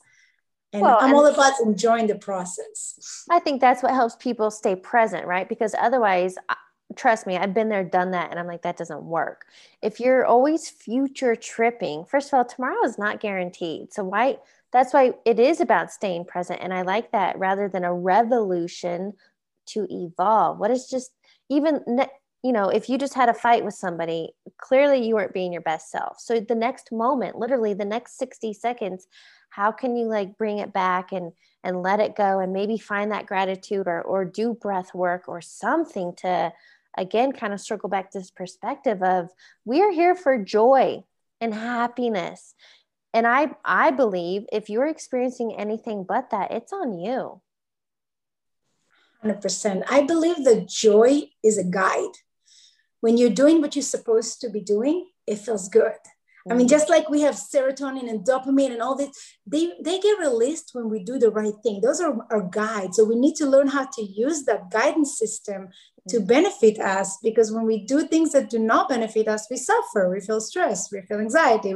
and 0.72 0.82
well, 0.82 0.98
i'm 1.00 1.14
all 1.14 1.26
about 1.26 1.54
enjoying 1.64 2.06
the 2.06 2.14
process 2.14 3.24
i 3.30 3.38
think 3.38 3.60
that's 3.60 3.82
what 3.82 3.94
helps 3.94 4.16
people 4.16 4.50
stay 4.50 4.76
present 4.76 5.26
right 5.26 5.48
because 5.48 5.74
otherwise 5.78 6.36
trust 6.96 7.26
me 7.26 7.36
i've 7.36 7.54
been 7.54 7.68
there 7.68 7.84
done 7.84 8.10
that 8.10 8.30
and 8.30 8.38
i'm 8.38 8.46
like 8.46 8.62
that 8.62 8.76
doesn't 8.76 9.02
work 9.02 9.46
if 9.82 10.00
you're 10.00 10.26
always 10.26 10.68
future 10.68 11.34
tripping 11.34 12.04
first 12.04 12.28
of 12.28 12.36
all 12.36 12.44
tomorrow 12.44 12.84
is 12.84 12.98
not 12.98 13.20
guaranteed 13.20 13.92
so 13.92 14.04
why 14.04 14.36
that's 14.72 14.92
why 14.92 15.12
it 15.24 15.38
is 15.38 15.60
about 15.60 15.90
staying 15.90 16.24
present 16.24 16.60
and 16.62 16.74
i 16.74 16.82
like 16.82 17.10
that 17.12 17.38
rather 17.38 17.68
than 17.68 17.84
a 17.84 17.94
revolution 17.94 19.14
to 19.68 19.86
evolve. 19.90 20.58
What 20.58 20.70
is 20.70 20.86
just 20.88 21.12
even 21.48 21.80
you 22.42 22.52
know 22.52 22.68
if 22.68 22.88
you 22.88 22.98
just 22.98 23.14
had 23.14 23.28
a 23.28 23.34
fight 23.34 23.64
with 23.64 23.74
somebody 23.74 24.32
clearly 24.58 25.06
you 25.06 25.14
weren't 25.14 25.32
being 25.32 25.52
your 25.52 25.62
best 25.62 25.90
self. 25.90 26.18
So 26.20 26.40
the 26.40 26.54
next 26.54 26.90
moment 26.92 27.36
literally 27.36 27.74
the 27.74 27.84
next 27.84 28.18
60 28.18 28.52
seconds 28.52 29.06
how 29.50 29.72
can 29.72 29.96
you 29.96 30.06
like 30.06 30.36
bring 30.36 30.58
it 30.58 30.72
back 30.72 31.12
and 31.12 31.32
and 31.64 31.82
let 31.82 32.00
it 32.00 32.16
go 32.16 32.38
and 32.38 32.52
maybe 32.52 32.78
find 32.78 33.12
that 33.12 33.26
gratitude 33.26 33.86
or 33.86 34.02
or 34.02 34.24
do 34.24 34.54
breath 34.54 34.94
work 34.94 35.28
or 35.28 35.40
something 35.40 36.14
to 36.16 36.52
again 36.96 37.32
kind 37.32 37.52
of 37.52 37.60
circle 37.60 37.88
back 37.88 38.10
to 38.10 38.18
this 38.18 38.30
perspective 38.30 39.02
of 39.02 39.30
we 39.64 39.82
are 39.82 39.90
here 39.90 40.14
for 40.14 40.42
joy 40.42 41.02
and 41.40 41.54
happiness 41.54 42.54
and 43.14 43.26
i 43.26 43.50
i 43.64 43.90
believe 43.90 44.44
if 44.52 44.68
you're 44.68 44.86
experiencing 44.86 45.54
anything 45.56 46.04
but 46.04 46.30
that 46.30 46.50
it's 46.50 46.72
on 46.72 46.98
you. 46.98 47.40
100% 49.24 49.82
i 49.90 50.02
believe 50.02 50.44
that 50.44 50.68
joy 50.68 51.22
is 51.42 51.58
a 51.58 51.64
guide. 51.64 52.16
When 53.00 53.16
you're 53.16 53.30
doing 53.30 53.60
what 53.60 53.76
you're 53.76 53.82
supposed 53.82 54.40
to 54.40 54.50
be 54.50 54.60
doing 54.60 55.08
it 55.26 55.36
feels 55.36 55.68
good 55.68 55.98
I 56.50 56.54
mean, 56.54 56.68
just 56.68 56.86
mm. 56.86 56.90
like 56.90 57.08
we 57.10 57.20
have 57.22 57.34
serotonin 57.34 58.08
and 58.08 58.24
dopamine 58.26 58.72
and 58.72 58.82
all 58.82 58.96
this, 58.96 59.10
they, 59.46 59.72
they 59.82 59.98
get 59.98 60.18
released 60.18 60.70
when 60.72 60.88
we 60.88 61.02
do 61.02 61.18
the 61.18 61.30
right 61.30 61.54
thing. 61.62 61.80
Those 61.80 62.00
are 62.00 62.16
our 62.30 62.42
guides. 62.42 62.96
So 62.96 63.04
we 63.04 63.16
need 63.16 63.34
to 63.36 63.46
learn 63.46 63.68
how 63.68 63.86
to 63.86 64.02
use 64.02 64.44
that 64.44 64.70
guidance 64.70 65.18
system 65.18 65.68
to 66.08 66.20
mm. 66.20 66.26
benefit 66.26 66.78
us 66.80 67.18
because 67.22 67.52
when 67.52 67.66
we 67.66 67.84
do 67.84 68.06
things 68.06 68.32
that 68.32 68.50
do 68.50 68.58
not 68.58 68.88
benefit 68.88 69.28
us, 69.28 69.46
we 69.50 69.56
suffer, 69.56 70.10
we 70.10 70.20
feel 70.20 70.40
stress, 70.40 70.90
we 70.90 71.02
feel 71.02 71.18
anxiety. 71.18 71.74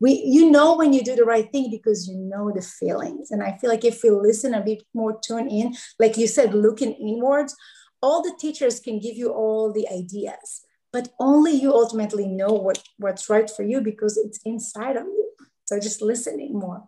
We, 0.00 0.22
you 0.24 0.50
know 0.50 0.76
when 0.76 0.92
you 0.92 1.02
do 1.02 1.16
the 1.16 1.24
right 1.24 1.50
thing 1.50 1.70
because 1.70 2.08
you 2.08 2.16
know 2.16 2.50
the 2.54 2.62
feelings. 2.62 3.30
And 3.30 3.42
I 3.42 3.56
feel 3.58 3.70
like 3.70 3.84
if 3.84 4.02
we 4.02 4.10
listen 4.10 4.54
a 4.54 4.62
bit 4.62 4.82
more 4.94 5.18
tuned 5.20 5.50
in, 5.50 5.74
like 5.98 6.16
you 6.16 6.26
said, 6.26 6.54
looking 6.54 6.92
inwards, 6.94 7.54
all 8.00 8.22
the 8.22 8.36
teachers 8.38 8.80
can 8.80 9.00
give 9.00 9.16
you 9.16 9.32
all 9.32 9.72
the 9.72 9.88
ideas 9.88 10.63
but 10.94 11.08
only 11.18 11.52
you 11.52 11.74
ultimately 11.74 12.24
know 12.24 12.52
what 12.52 12.80
what's 12.98 13.28
right 13.28 13.50
for 13.50 13.64
you 13.64 13.80
because 13.80 14.16
it's 14.16 14.38
inside 14.44 14.96
of 14.96 15.04
you. 15.04 15.28
So 15.64 15.80
just 15.80 16.00
listening 16.00 16.56
more. 16.56 16.84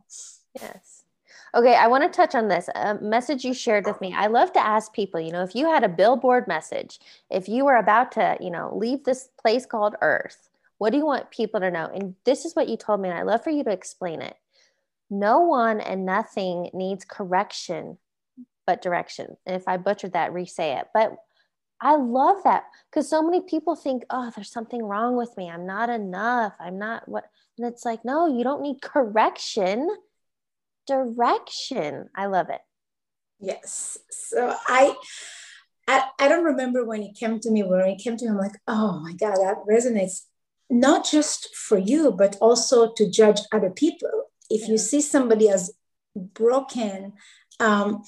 Yes. 0.54 1.02
Okay 1.54 1.74
i 1.74 1.86
want 1.86 2.04
to 2.04 2.16
touch 2.16 2.34
on 2.34 2.48
this 2.48 2.68
a 2.74 2.94
message 3.00 3.44
you 3.44 3.52
shared 3.52 3.84
with 3.84 4.00
me. 4.00 4.14
I 4.16 4.28
love 4.28 4.52
to 4.52 4.64
ask 4.64 4.92
people 4.92 5.20
you 5.20 5.32
know 5.32 5.42
if 5.42 5.54
you 5.54 5.66
had 5.66 5.84
a 5.84 5.88
billboard 5.88 6.46
message 6.46 7.00
if 7.30 7.48
you 7.48 7.64
were 7.64 7.76
about 7.76 8.12
to 8.12 8.36
you 8.40 8.50
know 8.50 8.76
leave 8.76 9.04
this 9.04 9.28
place 9.42 9.66
called 9.66 9.96
earth 10.00 10.48
what 10.78 10.90
do 10.90 10.98
you 10.98 11.06
want 11.06 11.30
people 11.30 11.60
to 11.60 11.70
know? 11.70 11.90
And 11.92 12.14
this 12.24 12.44
is 12.44 12.54
what 12.54 12.68
you 12.68 12.76
told 12.76 13.00
me 13.00 13.08
and 13.08 13.18
i 13.18 13.22
love 13.22 13.42
for 13.42 13.50
you 13.50 13.64
to 13.64 13.70
explain 13.70 14.22
it. 14.22 14.36
No 15.10 15.40
one 15.40 15.80
and 15.80 16.06
nothing 16.06 16.70
needs 16.72 17.04
correction 17.04 17.98
but 18.66 18.82
direction. 18.82 19.36
And 19.46 19.56
if 19.56 19.66
i 19.66 19.76
butchered 19.76 20.12
that 20.12 20.32
re-say 20.32 20.78
it. 20.78 20.86
But 20.94 21.16
I 21.80 21.96
love 21.96 22.42
that 22.44 22.64
because 22.90 23.08
so 23.08 23.22
many 23.22 23.42
people 23.42 23.76
think, 23.76 24.04
oh, 24.10 24.30
there's 24.34 24.50
something 24.50 24.82
wrong 24.82 25.16
with 25.16 25.36
me. 25.36 25.50
I'm 25.50 25.66
not 25.66 25.90
enough. 25.90 26.54
I'm 26.58 26.78
not 26.78 27.08
what. 27.08 27.24
And 27.58 27.66
it's 27.66 27.84
like, 27.84 28.04
no, 28.04 28.26
you 28.26 28.44
don't 28.44 28.62
need 28.62 28.80
correction, 28.80 29.88
direction. 30.86 32.08
I 32.14 32.26
love 32.26 32.48
it. 32.50 32.60
Yes. 33.40 33.98
So 34.10 34.54
I, 34.66 34.94
I, 35.86 36.04
I 36.18 36.28
don't 36.28 36.44
remember 36.44 36.84
when 36.84 37.02
it 37.02 37.14
came 37.14 37.40
to 37.40 37.50
me, 37.50 37.62
when 37.62 37.80
it 37.88 37.98
came 37.98 38.16
to 38.16 38.24
me, 38.24 38.30
I'm 38.30 38.38
like, 38.38 38.58
oh 38.66 39.00
my 39.00 39.12
God, 39.12 39.36
that 39.36 39.64
resonates 39.68 40.22
not 40.70 41.08
just 41.08 41.54
for 41.54 41.78
you, 41.78 42.10
but 42.10 42.36
also 42.40 42.92
to 42.94 43.10
judge 43.10 43.40
other 43.52 43.70
people. 43.70 44.30
If 44.48 44.62
yeah. 44.62 44.72
you 44.72 44.78
see 44.78 45.00
somebody 45.00 45.48
as 45.48 45.72
broken, 46.14 47.12
um, 47.60 48.02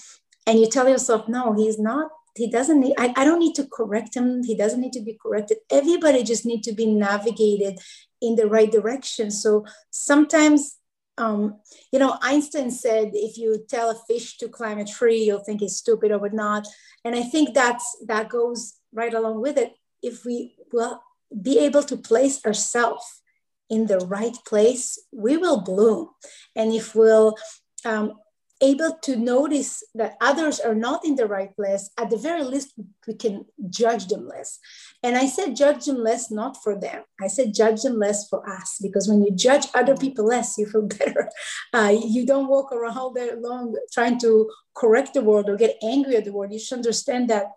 and 0.47 0.59
you 0.59 0.69
tell 0.69 0.89
yourself, 0.89 1.29
no, 1.29 1.53
he's 1.53 1.79
not 1.79 2.11
he 2.37 2.51
doesn't 2.51 2.81
need 2.81 2.95
I, 2.99 3.13
I 3.17 3.25
don't 3.25 3.39
need 3.39 3.55
to 3.57 3.67
correct 3.67 4.15
him. 4.15 4.43
He 4.43 4.55
doesn't 4.55 4.81
need 4.81 4.93
to 4.95 5.01
be 5.01 5.19
corrected. 5.21 5.59
Everybody 5.71 6.23
just 6.23 6.47
need 6.47 6.63
to 6.65 6.73
be 6.73 6.87
navigated 6.87 7.79
in 8.21 8.37
the 8.37 8.47
right 8.47 8.71
direction. 8.71 9.31
So 9.31 9.65
sometimes 9.91 10.77
um, 11.17 11.59
you 11.93 11.99
know 11.99 12.17
einstein 12.23 12.71
said 12.71 13.11
if 13.13 13.37
you 13.39 13.65
tell 13.69 13.91
a 13.91 14.01
fish 14.07 14.39
to 14.39 14.49
climb 14.49 14.79
a 14.79 14.85
tree 14.85 15.25
you'll 15.25 15.43
think 15.43 15.61
he's 15.61 15.77
stupid 15.77 16.13
or 16.13 16.19
whatnot. 16.19 16.67
And 17.05 17.15
i 17.15 17.23
think 17.23 17.55
that's 17.55 17.97
that 18.07 18.29
goes 18.29 18.75
right 18.93 19.15
along 19.15 19.41
with 19.41 19.57
it. 19.59 19.73
If 20.03 20.25
we 20.25 20.55
will 20.73 21.03
be 21.43 21.59
able 21.59 21.83
to 21.83 21.97
place 21.97 22.45
ourselves 22.47 23.23
in 23.69 23.87
the 23.87 23.99
right 23.99 24.37
place 24.47 24.99
we 25.13 25.37
will 25.37 25.61
bloom. 25.61 26.09
And 26.57 26.73
if 26.73 26.95
we'll 26.95 27.37
um, 27.85 28.15
able 28.61 28.99
to 29.03 29.17
notice 29.17 29.85
that 29.95 30.17
others 30.21 30.59
are 30.59 30.75
not 30.75 31.05
in 31.05 31.15
the 31.15 31.27
right 31.27 31.55
place, 31.55 31.91
at 31.97 32.11
the 32.11 32.17
very 32.17 32.43
least, 32.43 32.73
we 33.07 33.15
can 33.15 33.45
judge 33.71 34.07
them 34.09 34.27
less. 34.27 34.59
And 35.03 35.17
I 35.17 35.27
said, 35.27 35.55
judge 35.55 35.85
them 35.85 36.03
less, 36.03 36.31
not 36.31 36.57
for 36.63 36.79
them. 36.79 37.03
I 37.21 37.29
said, 37.29 37.55
judge 37.55 37.83
them 37.83 37.99
less 37.99 38.29
for 38.29 38.49
us, 38.49 38.79
because 38.83 39.09
when 39.09 39.23
you 39.23 39.31
judge 39.31 39.67
other 39.75 39.97
people 39.97 40.27
less, 40.27 40.59
you 40.59 40.67
feel 40.67 40.83
better. 40.99 41.31
Uh, 41.73 41.95
you 42.05 42.27
don't 42.27 42.49
walk 42.49 42.73
around 42.73 42.99
all 42.99 43.13
day 43.13 43.31
long 43.39 43.75
trying 43.93 44.19
to 44.21 44.51
correct 44.75 45.15
the 45.15 45.23
world 45.23 45.49
or 45.49 45.57
get 45.57 45.79
angry 45.83 46.17
at 46.17 46.25
the 46.25 46.33
world. 46.33 46.53
You 46.53 46.59
should 46.59 46.79
understand 46.79 47.31
that, 47.31 47.53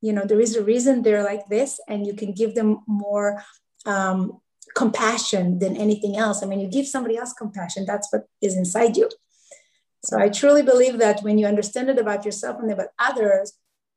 you 0.00 0.12
know, 0.12 0.24
there 0.24 0.40
is 0.40 0.56
a 0.56 0.64
reason 0.64 1.02
they're 1.02 1.24
like 1.24 1.48
this, 1.48 1.80
and 1.86 2.06
you 2.06 2.14
can 2.14 2.32
give 2.32 2.54
them 2.54 2.80
more. 2.86 3.42
Um, 3.86 4.40
compassion 4.76 5.58
than 5.58 5.76
anything 5.76 6.16
else. 6.16 6.42
I 6.42 6.46
mean, 6.46 6.60
you 6.60 6.68
give 6.68 6.86
somebody 6.86 7.16
else 7.16 7.32
compassion, 7.32 7.84
that's 7.86 8.12
what 8.12 8.28
is 8.40 8.54
inside 8.54 8.96
you. 8.96 9.08
So 10.04 10.18
I 10.18 10.28
truly 10.28 10.62
believe 10.62 10.98
that 10.98 11.22
when 11.22 11.38
you 11.38 11.46
understand 11.46 11.90
it 11.90 11.98
about 11.98 12.24
yourself 12.24 12.58
and 12.60 12.70
about 12.70 12.88
others, 12.98 13.54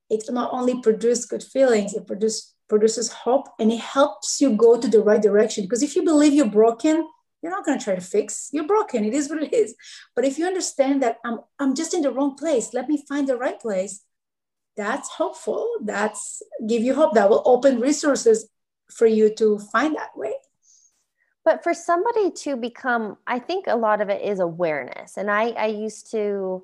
it 0.10 0.24
not 0.30 0.52
only 0.52 0.82
produces 0.82 1.26
good 1.26 1.44
feelings, 1.44 1.94
it 1.94 2.08
produce, 2.08 2.54
produces 2.68 3.12
hope 3.12 3.48
and 3.60 3.72
it 3.72 3.80
helps 3.80 4.42
you 4.42 4.56
go 4.56 4.80
to 4.80 4.88
the 4.88 5.02
right 5.02 5.22
direction. 5.22 5.64
Because 5.64 5.84
if 5.84 5.96
you 5.96 6.04
believe 6.04 6.34
you're 6.34 6.48
broken, 6.48 7.08
you're 7.42 7.52
not 7.52 7.66
going 7.66 7.78
to 7.78 7.84
try 7.84 7.96
to 7.96 8.02
fix. 8.02 8.50
You're 8.52 8.68
broken. 8.68 9.06
It 9.06 9.14
is 9.14 9.30
what 9.30 9.42
it 9.42 9.54
is. 9.54 9.76
But 10.16 10.26
if 10.26 10.38
you 10.38 10.46
understand 10.46 11.02
that 11.02 11.18
I'm, 11.26 11.40
I'm 11.60 11.76
just 11.76 11.94
in 11.94 12.02
the 12.02 12.12
wrong 12.12 12.36
place, 12.36 12.74
let 12.74 12.88
me 12.88 13.04
find 13.08 13.28
the 13.28 13.38
right 13.38 13.60
place. 13.60 14.04
That's 14.78 15.10
hopeful. 15.10 15.70
That's 15.84 16.42
give 16.68 16.82
you 16.82 16.94
hope. 16.94 17.14
That 17.14 17.30
will 17.30 17.44
open 17.46 17.80
resources 17.80 18.50
for 18.92 19.06
you 19.06 19.34
to 19.36 19.60
find 19.72 19.96
that 19.96 20.16
way. 20.16 20.34
But 21.43 21.63
for 21.63 21.73
somebody 21.73 22.32
to 22.32 22.56
become, 22.56 23.17
I 23.25 23.39
think 23.39 23.65
a 23.67 23.75
lot 23.75 24.01
of 24.01 24.10
it 24.10 24.21
is 24.21 24.39
awareness. 24.39 25.17
And 25.17 25.32
I, 25.32 25.49
I 25.49 25.67
used 25.67 26.12
to, 26.12 26.63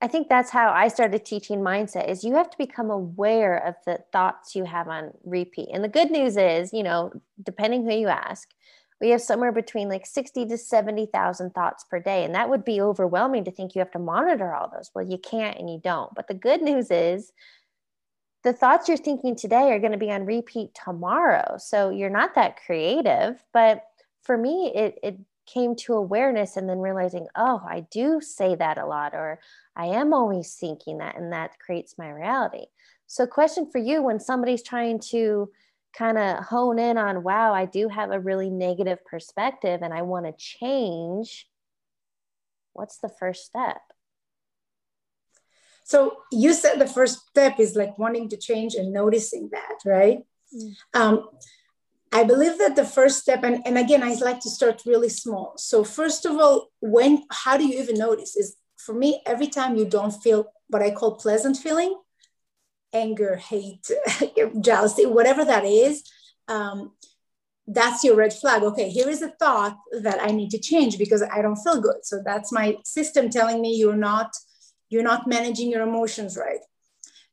I 0.00 0.08
think 0.08 0.28
that's 0.28 0.50
how 0.50 0.70
I 0.70 0.88
started 0.88 1.24
teaching 1.24 1.60
mindset 1.60 2.08
is 2.08 2.24
you 2.24 2.34
have 2.34 2.50
to 2.50 2.56
become 2.58 2.90
aware 2.90 3.58
of 3.58 3.74
the 3.84 3.98
thoughts 4.10 4.56
you 4.56 4.64
have 4.64 4.88
on 4.88 5.12
repeat. 5.24 5.68
And 5.72 5.84
the 5.84 5.88
good 5.88 6.10
news 6.10 6.38
is, 6.38 6.72
you 6.72 6.82
know, 6.82 7.12
depending 7.42 7.84
who 7.84 7.94
you 7.94 8.08
ask, 8.08 8.48
we 9.02 9.10
have 9.10 9.20
somewhere 9.20 9.52
between 9.52 9.88
like 9.88 10.06
60 10.06 10.46
to 10.46 10.58
70,000 10.58 11.54
thoughts 11.54 11.84
per 11.84 12.00
day. 12.00 12.24
And 12.24 12.34
that 12.34 12.48
would 12.48 12.64
be 12.64 12.80
overwhelming 12.80 13.44
to 13.44 13.50
think 13.50 13.74
you 13.74 13.80
have 13.80 13.90
to 13.92 13.98
monitor 13.98 14.54
all 14.54 14.70
those. 14.70 14.90
Well, 14.94 15.06
you 15.06 15.18
can't 15.18 15.58
and 15.58 15.70
you 15.70 15.80
don't. 15.82 16.14
But 16.14 16.28
the 16.28 16.34
good 16.34 16.62
news 16.62 16.90
is 16.90 17.32
the 18.42 18.52
thoughts 18.52 18.88
you're 18.88 18.96
thinking 18.96 19.36
today 19.36 19.70
are 19.72 19.78
going 19.78 19.92
to 19.92 19.98
be 19.98 20.10
on 20.10 20.24
repeat 20.24 20.70
tomorrow. 20.74 21.56
So 21.58 21.90
you're 21.90 22.10
not 22.10 22.34
that 22.34 22.58
creative, 22.64 23.42
but 23.52 23.84
for 24.22 24.36
me, 24.36 24.72
it, 24.74 24.98
it 25.02 25.18
came 25.46 25.74
to 25.74 25.94
awareness 25.94 26.56
and 26.56 26.68
then 26.68 26.78
realizing, 26.78 27.26
oh, 27.34 27.62
I 27.66 27.86
do 27.90 28.20
say 28.20 28.54
that 28.54 28.78
a 28.78 28.86
lot, 28.86 29.14
or 29.14 29.40
I 29.74 29.86
am 29.86 30.12
always 30.14 30.54
thinking 30.54 30.98
that, 30.98 31.16
and 31.16 31.32
that 31.32 31.58
creates 31.58 31.96
my 31.98 32.10
reality. 32.10 32.66
So, 33.06 33.26
question 33.26 33.68
for 33.70 33.78
you 33.78 34.02
when 34.02 34.20
somebody's 34.20 34.62
trying 34.62 35.00
to 35.10 35.50
kind 35.96 36.18
of 36.18 36.44
hone 36.44 36.78
in 36.78 36.96
on, 36.96 37.24
wow, 37.24 37.52
I 37.52 37.66
do 37.66 37.88
have 37.88 38.12
a 38.12 38.20
really 38.20 38.50
negative 38.50 39.04
perspective 39.04 39.80
and 39.82 39.92
I 39.92 40.02
want 40.02 40.26
to 40.26 40.32
change, 40.38 41.48
what's 42.72 42.98
the 42.98 43.08
first 43.08 43.44
step? 43.44 43.80
So, 45.82 46.18
you 46.30 46.54
said 46.54 46.78
the 46.78 46.86
first 46.86 47.26
step 47.28 47.58
is 47.58 47.74
like 47.74 47.98
wanting 47.98 48.28
to 48.28 48.36
change 48.36 48.76
and 48.76 48.92
noticing 48.92 49.48
that, 49.50 49.78
right? 49.84 50.20
Mm. 50.54 50.76
Um, 50.94 51.28
I 52.12 52.24
believe 52.24 52.58
that 52.58 52.74
the 52.74 52.84
first 52.84 53.20
step, 53.20 53.44
and, 53.44 53.62
and 53.64 53.78
again, 53.78 54.02
I 54.02 54.14
like 54.14 54.40
to 54.40 54.50
start 54.50 54.82
really 54.84 55.08
small. 55.08 55.54
So, 55.56 55.84
first 55.84 56.26
of 56.26 56.38
all, 56.38 56.68
when, 56.80 57.24
how 57.30 57.56
do 57.56 57.66
you 57.66 57.80
even 57.80 57.98
notice? 57.98 58.36
Is 58.36 58.56
for 58.76 58.94
me, 58.94 59.22
every 59.26 59.46
time 59.46 59.76
you 59.76 59.84
don't 59.84 60.10
feel 60.10 60.46
what 60.68 60.82
I 60.82 60.90
call 60.90 61.16
pleasant 61.16 61.56
feeling, 61.56 61.96
anger, 62.92 63.36
hate, 63.36 63.88
jealousy, 64.60 65.06
whatever 65.06 65.44
that 65.44 65.64
is, 65.64 66.02
um, 66.48 66.92
that's 67.66 68.02
your 68.02 68.16
red 68.16 68.32
flag. 68.32 68.62
Okay, 68.62 68.90
here 68.90 69.08
is 69.08 69.22
a 69.22 69.30
thought 69.38 69.78
that 70.02 70.20
I 70.20 70.32
need 70.32 70.50
to 70.50 70.58
change 70.58 70.98
because 70.98 71.22
I 71.22 71.40
don't 71.40 71.56
feel 71.56 71.80
good. 71.80 72.04
So 72.04 72.20
that's 72.24 72.50
my 72.50 72.76
system 72.84 73.30
telling 73.30 73.60
me 73.60 73.76
you're 73.76 73.96
not 73.96 74.32
you're 74.88 75.04
not 75.04 75.28
managing 75.28 75.70
your 75.70 75.82
emotions 75.82 76.36
right. 76.36 76.58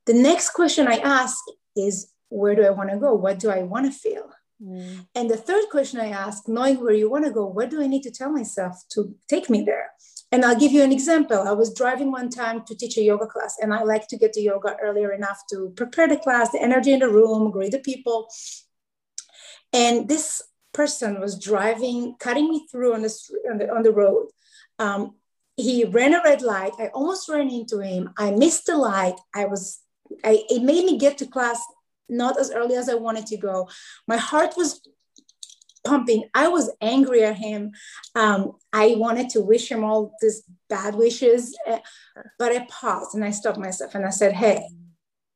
The 0.05 0.13
next 0.13 0.51
question 0.51 0.87
I 0.87 0.97
ask 0.97 1.37
is 1.75 2.13
where 2.29 2.53
do 2.53 2.63
I 2.63 2.69
want 2.69 2.91
to 2.91 2.97
go? 2.97 3.15
What 3.15 3.39
do 3.39 3.49
I 3.49 3.63
want 3.63 3.87
to 3.87 3.91
feel? 3.91 4.29
Mm. 4.63 5.05
And 5.13 5.29
the 5.29 5.37
third 5.37 5.65
question 5.69 5.99
I 5.99 6.09
ask, 6.09 6.47
knowing 6.47 6.81
where 6.81 6.93
you 6.93 7.09
want 7.09 7.25
to 7.25 7.31
go, 7.31 7.45
what 7.45 7.69
do 7.69 7.81
I 7.81 7.87
need 7.87 8.03
to 8.03 8.11
tell 8.11 8.31
myself 8.31 8.83
to 8.91 9.15
take 9.29 9.49
me 9.49 9.63
there? 9.63 9.91
And 10.31 10.43
I'll 10.43 10.59
give 10.59 10.71
you 10.71 10.83
an 10.83 10.91
example. 10.91 11.39
I 11.39 11.53
was 11.53 11.73
driving 11.73 12.11
one 12.11 12.29
time 12.29 12.65
to 12.65 12.75
teach 12.75 12.97
a 12.97 13.01
yoga 13.01 13.27
class, 13.27 13.57
and 13.61 13.73
I 13.73 13.83
like 13.83 14.07
to 14.09 14.17
get 14.17 14.33
to 14.33 14.41
yoga 14.41 14.75
earlier 14.81 15.11
enough 15.11 15.41
to 15.51 15.71
prepare 15.75 16.07
the 16.07 16.17
class, 16.17 16.51
the 16.51 16.61
energy 16.61 16.91
in 16.91 16.99
the 16.99 17.09
room, 17.09 17.51
greet 17.51 17.71
the 17.71 17.79
people. 17.79 18.27
And 19.71 20.09
this 20.09 20.41
person 20.73 21.21
was 21.21 21.39
driving, 21.39 22.15
cutting 22.19 22.49
me 22.49 22.67
through 22.69 22.93
on 22.93 23.03
the 23.03 23.09
on 23.49 23.57
the, 23.57 23.73
on 23.73 23.83
the 23.83 23.91
road. 23.91 24.27
Um, 24.79 25.15
he 25.55 25.85
ran 25.85 26.13
a 26.13 26.21
red 26.23 26.41
light. 26.41 26.73
I 26.77 26.87
almost 26.87 27.29
ran 27.29 27.49
into 27.49 27.79
him. 27.79 28.13
I 28.17 28.31
missed 28.31 28.67
the 28.67 28.77
light. 28.77 29.19
I 29.33 29.45
was, 29.45 29.79
I, 30.23 30.43
it 30.49 30.61
made 30.61 30.85
me 30.85 30.97
get 30.97 31.17
to 31.17 31.25
class 31.25 31.59
not 32.09 32.39
as 32.39 32.51
early 32.51 32.75
as 32.75 32.89
I 32.89 32.95
wanted 32.95 33.25
to 33.27 33.37
go. 33.37 33.69
My 34.07 34.17
heart 34.17 34.53
was 34.57 34.81
pumping. 35.83 36.25
I 36.33 36.47
was 36.49 36.69
angry 36.81 37.23
at 37.23 37.37
him. 37.37 37.71
Um, 38.15 38.53
I 38.73 38.95
wanted 38.97 39.29
to 39.31 39.41
wish 39.41 39.71
him 39.71 39.83
all 39.83 40.13
these 40.21 40.43
bad 40.69 40.95
wishes, 40.95 41.57
eh, 41.65 41.79
but 42.37 42.51
I 42.51 42.67
paused 42.69 43.15
and 43.15 43.23
I 43.23 43.31
stopped 43.31 43.57
myself 43.57 43.95
and 43.95 44.05
I 44.05 44.09
said, 44.09 44.33
Hey, 44.33 44.67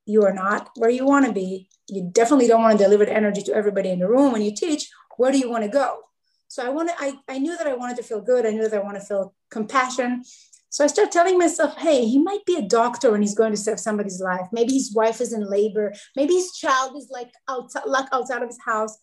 you 0.05 0.23
are 0.25 0.33
not 0.33 0.69
where 0.75 0.89
you 0.89 1.05
want 1.05 1.25
to 1.25 1.31
be. 1.31 1.69
You 1.87 2.09
definitely 2.11 2.47
don't 2.47 2.61
want 2.61 2.77
to 2.77 2.83
deliver 2.83 3.05
the 3.05 3.13
energy 3.13 3.41
to 3.43 3.53
everybody 3.53 3.89
in 3.89 3.99
the 3.99 4.09
room 4.09 4.31
when 4.31 4.41
you 4.41 4.53
teach. 4.53 4.89
Where 5.17 5.31
do 5.31 5.37
you 5.37 5.49
want 5.49 5.63
to 5.63 5.69
go? 5.69 5.99
So 6.47 6.65
I 6.65 6.69
wanted, 6.69 6.95
I, 6.99 7.13
I 7.29 7.37
knew 7.37 7.55
that 7.55 7.67
I 7.67 7.75
wanted 7.75 7.97
to 7.97 8.03
feel 8.03 8.19
good. 8.21 8.45
I 8.45 8.51
knew 8.51 8.67
that 8.67 8.73
I 8.73 8.83
want 8.83 8.95
to 8.95 9.05
feel 9.05 9.33
compassion. 9.49 10.23
So 10.71 10.85
I 10.85 10.87
start 10.87 11.11
telling 11.11 11.37
myself, 11.37 11.77
hey, 11.77 12.05
he 12.05 12.17
might 12.17 12.45
be 12.45 12.55
a 12.55 12.61
doctor 12.61 13.13
and 13.13 13.21
he's 13.21 13.35
going 13.35 13.51
to 13.51 13.57
save 13.57 13.77
somebody's 13.77 14.21
life. 14.21 14.47
Maybe 14.53 14.73
his 14.73 14.93
wife 14.95 15.19
is 15.19 15.33
in 15.33 15.49
labor. 15.49 15.93
Maybe 16.15 16.33
his 16.33 16.53
child 16.53 16.95
is 16.95 17.09
like 17.11 17.29
outside, 17.49 17.83
like 17.85 18.05
outside 18.13 18.41
of 18.41 18.47
his 18.47 18.59
house. 18.65 18.97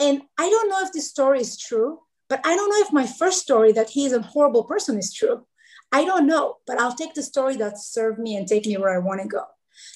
And 0.00 0.22
I 0.36 0.50
don't 0.50 0.68
know 0.68 0.82
if 0.82 0.92
this 0.92 1.08
story 1.08 1.40
is 1.40 1.56
true, 1.56 2.00
but 2.28 2.40
I 2.44 2.56
don't 2.56 2.68
know 2.68 2.84
if 2.84 2.92
my 2.92 3.06
first 3.06 3.42
story 3.42 3.70
that 3.72 3.90
he 3.90 4.06
is 4.06 4.12
a 4.12 4.22
horrible 4.22 4.64
person 4.64 4.98
is 4.98 5.14
true. 5.14 5.46
I 5.92 6.04
don't 6.04 6.26
know, 6.26 6.56
but 6.66 6.80
I'll 6.80 6.96
take 6.96 7.14
the 7.14 7.22
story 7.22 7.56
that 7.58 7.78
served 7.78 8.18
me 8.18 8.34
and 8.34 8.48
take 8.48 8.66
me 8.66 8.76
where 8.76 8.92
I 8.92 8.98
want 8.98 9.22
to 9.22 9.28
go. 9.28 9.44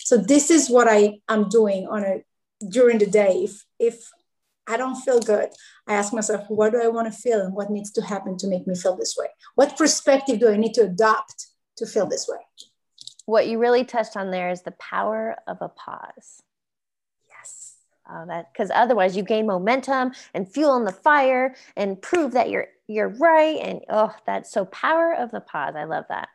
So 0.04 0.16
this 0.16 0.52
is 0.52 0.70
what 0.70 0.86
I 0.86 1.18
am 1.28 1.48
doing 1.48 1.88
on 1.88 2.04
a 2.04 2.22
during 2.68 2.98
the 2.98 3.06
day. 3.06 3.42
If 3.42 3.64
if 3.80 4.08
I 4.68 4.76
don't 4.76 4.96
feel 4.96 5.18
good, 5.18 5.48
I 5.86 5.94
ask 5.94 6.12
myself, 6.12 6.44
what 6.48 6.72
do 6.72 6.82
I 6.82 6.88
want 6.88 7.12
to 7.12 7.18
feel 7.18 7.40
and 7.40 7.54
what 7.54 7.70
needs 7.70 7.90
to 7.92 8.02
happen 8.02 8.36
to 8.38 8.46
make 8.46 8.66
me 8.66 8.74
feel 8.74 8.96
this 8.96 9.16
way? 9.18 9.28
What 9.54 9.78
perspective 9.78 10.38
do 10.38 10.50
I 10.50 10.56
need 10.56 10.74
to 10.74 10.82
adopt 10.82 11.46
to 11.78 11.86
feel 11.86 12.06
this 12.06 12.28
way? 12.28 12.38
What 13.24 13.48
you 13.48 13.58
really 13.58 13.84
touched 13.84 14.16
on 14.16 14.30
there 14.30 14.50
is 14.50 14.62
the 14.62 14.72
power 14.72 15.36
of 15.46 15.58
a 15.62 15.68
pause. 15.68 16.42
Yes. 17.28 17.76
Uh, 18.08 18.26
that 18.26 18.52
because 18.52 18.70
otherwise 18.74 19.16
you 19.16 19.22
gain 19.22 19.46
momentum 19.46 20.12
and 20.34 20.50
fuel 20.50 20.70
on 20.70 20.84
the 20.84 20.92
fire 20.92 21.54
and 21.76 22.00
prove 22.00 22.32
that 22.32 22.50
you're 22.50 22.68
you're 22.86 23.08
right. 23.08 23.58
And 23.60 23.80
oh, 23.90 24.14
that's 24.26 24.50
so 24.50 24.64
power 24.66 25.14
of 25.14 25.30
the 25.30 25.40
pause. 25.40 25.74
I 25.76 25.84
love 25.84 26.04
that. 26.08 26.28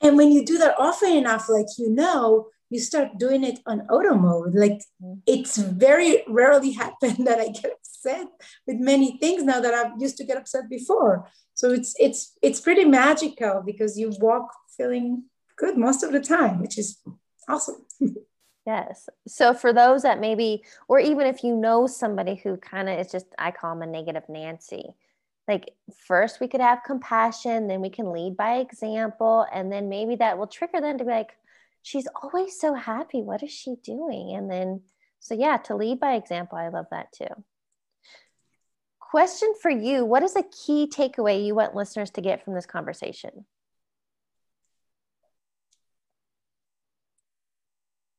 And 0.00 0.16
when 0.16 0.32
you 0.32 0.44
do 0.44 0.58
that 0.58 0.74
often 0.78 1.12
enough, 1.12 1.48
like 1.48 1.66
you 1.78 1.88
know, 1.88 2.48
you 2.70 2.78
start 2.78 3.18
doing 3.18 3.44
it 3.44 3.58
on 3.66 3.82
auto 3.82 4.14
mode. 4.14 4.54
Like 4.54 4.80
mm-hmm. 5.02 5.14
it's 5.26 5.58
very 5.58 6.22
rarely 6.28 6.72
happen 6.84 7.24
that 7.24 7.40
I 7.40 7.48
get 7.48 7.72
upset 7.72 8.28
with 8.66 8.76
many 8.78 9.18
things 9.18 9.42
now 9.42 9.60
that 9.60 9.74
I've 9.74 10.00
used 10.00 10.16
to 10.18 10.24
get 10.24 10.38
upset 10.38 10.70
before. 10.70 11.28
So 11.54 11.70
it's 11.70 11.94
it's 11.98 12.38
it's 12.40 12.60
pretty 12.60 12.84
magical 12.84 13.62
because 13.66 13.98
you 13.98 14.12
walk 14.20 14.50
feeling 14.76 15.24
good 15.56 15.76
most 15.76 16.02
of 16.02 16.12
the 16.12 16.20
time, 16.20 16.60
which 16.60 16.78
is 16.78 16.98
awesome. 17.48 17.84
Yes. 18.66 19.08
So 19.26 19.54
for 19.54 19.72
those 19.72 20.02
that 20.02 20.20
maybe, 20.20 20.62
or 20.86 21.00
even 21.00 21.26
if 21.26 21.42
you 21.42 21.56
know 21.56 21.86
somebody 21.86 22.36
who 22.36 22.56
kind 22.58 22.88
of 22.88 22.98
is 23.00 23.10
just, 23.10 23.26
I 23.38 23.50
call 23.50 23.74
them 23.74 23.88
a 23.88 23.90
negative 23.90 24.24
Nancy. 24.28 24.94
Like 25.48 25.72
first 26.06 26.40
we 26.40 26.46
could 26.46 26.60
have 26.60 26.84
compassion, 26.84 27.66
then 27.66 27.80
we 27.80 27.90
can 27.90 28.12
lead 28.12 28.36
by 28.36 28.58
example, 28.58 29.46
and 29.52 29.72
then 29.72 29.88
maybe 29.88 30.14
that 30.16 30.38
will 30.38 30.46
trigger 30.46 30.80
them 30.80 30.98
to 30.98 31.04
be 31.04 31.10
like, 31.10 31.32
she's 31.82 32.08
always 32.22 32.58
so 32.58 32.74
happy. 32.74 33.22
What 33.22 33.42
is 33.42 33.52
she 33.52 33.76
doing? 33.82 34.34
And 34.34 34.50
then, 34.50 34.82
so 35.18 35.34
yeah, 35.34 35.56
to 35.58 35.76
lead 35.76 36.00
by 36.00 36.14
example, 36.14 36.58
I 36.58 36.68
love 36.68 36.86
that 36.90 37.12
too. 37.12 37.44
Question 38.98 39.54
for 39.60 39.70
you 39.70 40.04
What 40.04 40.22
is 40.22 40.36
a 40.36 40.44
key 40.44 40.88
takeaway 40.88 41.44
you 41.44 41.54
want 41.54 41.74
listeners 41.74 42.10
to 42.12 42.20
get 42.20 42.44
from 42.44 42.54
this 42.54 42.66
conversation? 42.66 43.46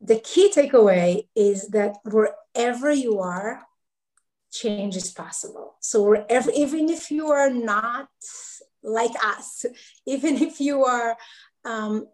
The 0.02 0.20
key 0.20 0.52
takeaway 0.52 1.28
is 1.36 1.68
that 1.70 1.98
wherever 2.04 2.92
you 2.92 3.20
are, 3.20 3.62
change 4.52 4.98
is 4.98 5.12
possible. 5.12 5.76
So 5.80 6.04
wherever, 6.04 6.52
even 6.52 6.90
if 6.90 7.12
you 7.12 7.28
are 7.28 7.50
not 7.50 8.10
like 8.84 9.12
us, 9.24 9.66
even 10.06 10.38
if 10.38 10.60
you 10.60 10.84
are 10.86 11.16
um, 11.64 12.08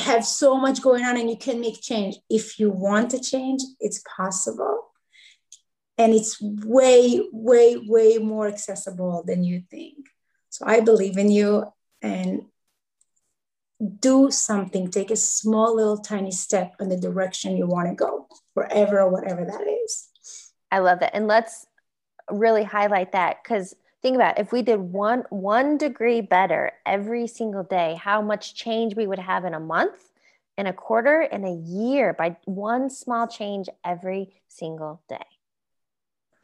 have 0.00 0.24
so 0.24 0.56
much 0.56 0.82
going 0.82 1.04
on 1.04 1.16
and 1.16 1.30
you 1.30 1.36
can 1.36 1.60
make 1.60 1.80
change. 1.80 2.16
If 2.28 2.58
you 2.58 2.70
want 2.70 3.10
to 3.10 3.20
change, 3.20 3.62
it's 3.78 4.02
possible. 4.16 4.88
And 5.98 6.14
it's 6.14 6.40
way, 6.40 7.22
way, 7.32 7.76
way 7.76 8.18
more 8.18 8.48
accessible 8.48 9.22
than 9.26 9.44
you 9.44 9.62
think. 9.70 10.06
So 10.48 10.64
I 10.66 10.80
believe 10.80 11.18
in 11.18 11.30
you 11.30 11.72
and 12.02 12.46
do 14.00 14.30
something. 14.30 14.90
Take 14.90 15.10
a 15.10 15.16
small, 15.16 15.76
little, 15.76 15.98
tiny 15.98 16.30
step 16.30 16.74
in 16.80 16.88
the 16.88 16.96
direction 16.96 17.56
you 17.56 17.66
want 17.66 17.88
to 17.88 17.94
go, 17.94 18.26
wherever 18.54 19.00
or 19.00 19.10
whatever 19.10 19.44
that 19.44 19.66
is. 19.84 20.08
I 20.70 20.78
love 20.78 21.00
that. 21.00 21.14
And 21.14 21.26
let's 21.26 21.66
really 22.30 22.64
highlight 22.64 23.12
that 23.12 23.38
because 23.42 23.74
think 24.02 24.16
about 24.16 24.38
it, 24.38 24.42
if 24.42 24.52
we 24.52 24.62
did 24.62 24.80
one 24.80 25.24
one 25.30 25.76
degree 25.76 26.20
better 26.20 26.72
every 26.86 27.26
single 27.26 27.62
day 27.62 27.98
how 28.00 28.22
much 28.22 28.54
change 28.54 28.96
we 28.96 29.06
would 29.06 29.18
have 29.18 29.44
in 29.44 29.54
a 29.54 29.60
month 29.60 30.10
in 30.56 30.66
a 30.66 30.72
quarter 30.72 31.22
in 31.22 31.44
a 31.44 31.54
year 31.54 32.12
by 32.12 32.36
one 32.44 32.90
small 32.90 33.26
change 33.26 33.68
every 33.84 34.30
single 34.48 35.00
day. 35.08 35.16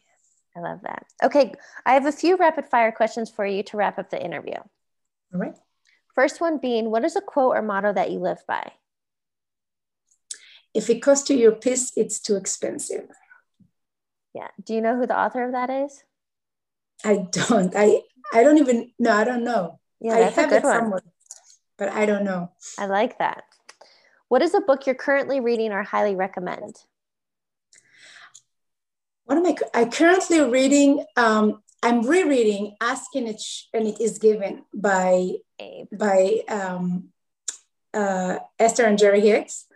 Yes. 0.07 0.57
i 0.57 0.61
love 0.61 0.81
that. 0.83 1.07
Okay 1.23 1.55
i 1.85 1.95
have 1.95 2.07
a 2.07 2.13
few 2.13 2.37
rapid 2.37 2.67
fire 2.67 2.93
questions 2.93 3.31
for 3.31 3.47
you 3.47 3.63
to 3.65 3.77
wrap 3.77 3.99
up 3.99 4.11
the 4.11 4.23
interview. 4.23 4.59
All 5.35 5.41
right. 5.41 5.57
First 6.15 6.41
one 6.41 6.59
being 6.59 6.91
what 6.91 7.05
is 7.05 7.17
a 7.17 7.21
quote 7.21 7.57
or 7.57 7.63
motto 7.63 7.93
that 7.93 8.11
you 8.11 8.19
live 8.19 8.43
by? 8.47 8.73
If 10.75 10.91
it 10.91 11.01
costs 11.01 11.31
you 11.31 11.37
your 11.37 11.53
piss 11.53 11.93
it's 11.97 12.21
too 12.21 12.37
expensive. 12.37 13.09
Yeah. 14.35 14.49
Do 14.63 14.75
you 14.75 14.83
know 14.83 14.97
who 14.97 15.07
the 15.07 15.19
author 15.19 15.45
of 15.45 15.53
that 15.53 15.71
is 15.71 16.05
I 17.05 17.27
don't. 17.31 17.75
I 17.77 18.03
I 18.33 18.43
don't 18.43 18.59
even 18.59 18.93
no, 18.99 19.13
I 19.13 19.25
don't 19.25 19.45
know. 19.45 19.81
Yeah, 20.01 20.15
I 20.15 20.21
have 20.21 20.53
it 20.53 20.63
one. 20.63 20.81
somewhere, 20.81 21.03
but 21.77 21.89
I 21.91 22.07
don't 22.07 22.25
know. 22.25 22.53
I 22.79 22.87
like 22.87 23.19
that. 23.19 23.45
What 24.29 24.43
is 24.43 24.55
a 24.55 24.61
book 24.61 24.87
you're 24.87 24.95
currently 24.95 25.41
reading 25.41 25.73
or 25.73 25.83
highly 25.83 26.17
recommend? 26.17 26.77
What 29.25 29.39
am 29.39 29.47
I? 29.47 29.57
I'm 29.75 29.91
currently 29.91 30.41
reading. 30.41 31.05
Um, 31.17 31.63
I'm 31.83 32.07
rereading 32.07 32.77
"Asking 32.81 33.29
It 33.29 33.43
and 33.73 33.87
It 33.87 34.01
Is 34.01 34.19
Given" 34.19 34.65
by 34.75 35.33
Abe. 35.59 35.87
by 35.93 36.43
um, 36.49 37.11
uh, 37.95 38.39
Esther 38.59 38.85
and 38.85 38.99
Jerry 38.99 39.21
Hicks. 39.21 39.67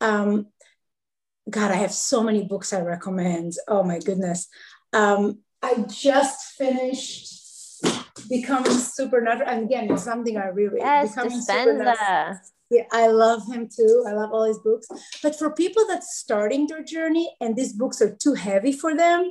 Um, 0.00 0.48
God, 1.48 1.70
I 1.70 1.76
have 1.76 1.92
so 1.92 2.22
many 2.22 2.44
books 2.44 2.72
I 2.72 2.80
recommend. 2.80 3.54
Oh 3.68 3.82
my 3.82 3.98
goodness. 3.98 4.48
Um, 4.92 5.40
I 5.62 5.84
just 5.88 6.54
finished 6.58 7.32
becoming 8.28 8.72
supernatural. 8.72 9.48
And 9.48 9.64
again, 9.64 9.90
it's 9.90 10.02
something 10.02 10.36
I 10.36 10.46
really 10.46 10.78
yes, 10.78 11.14
Dispenza. 11.14 12.38
Yeah, 12.70 12.84
I 12.90 13.08
love 13.08 13.42
him 13.52 13.68
too. 13.68 14.04
I 14.08 14.12
love 14.12 14.32
all 14.32 14.44
his 14.44 14.58
books. 14.58 14.86
But 15.22 15.38
for 15.38 15.52
people 15.52 15.84
that's 15.86 16.16
starting 16.16 16.66
their 16.66 16.82
journey 16.82 17.30
and 17.40 17.54
these 17.54 17.74
books 17.74 18.00
are 18.00 18.16
too 18.16 18.32
heavy 18.34 18.72
for 18.72 18.96
them, 18.96 19.30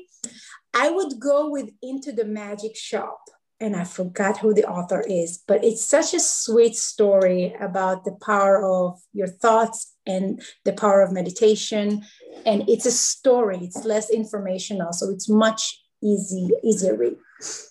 I 0.74 0.91
would 0.91 1.20
go 1.20 1.50
with 1.50 1.70
Into 1.82 2.12
the 2.12 2.26
Magic 2.26 2.76
Shop. 2.76 3.20
And 3.60 3.76
I 3.76 3.84
forgot 3.84 4.39
who 4.39 4.56
the 4.56 4.65
author 4.65 5.02
is, 5.08 5.44
but 5.48 5.63
it's 5.63 5.86
such 5.86 6.15
a 6.15 6.20
sweet 6.20 6.76
story 6.76 7.56
about 7.60 8.06
the 8.06 8.17
power 8.26 8.65
of 8.65 9.00
your 9.13 9.28
thoughts 9.28 9.94
and 10.08 10.41
the 10.65 10.74
power 10.74 11.02
of 11.02 11.12
meditation. 11.12 12.02
And 12.44 12.67
it's 12.67 12.88
a 12.88 12.91
story, 12.91 13.60
it's 13.62 13.86
less 13.86 14.10
informational. 14.10 14.94
So 14.94 15.12
it's 15.12 15.30
much 15.30 15.80
easy, 16.02 16.50
easier 16.64 16.96
read. 16.96 17.18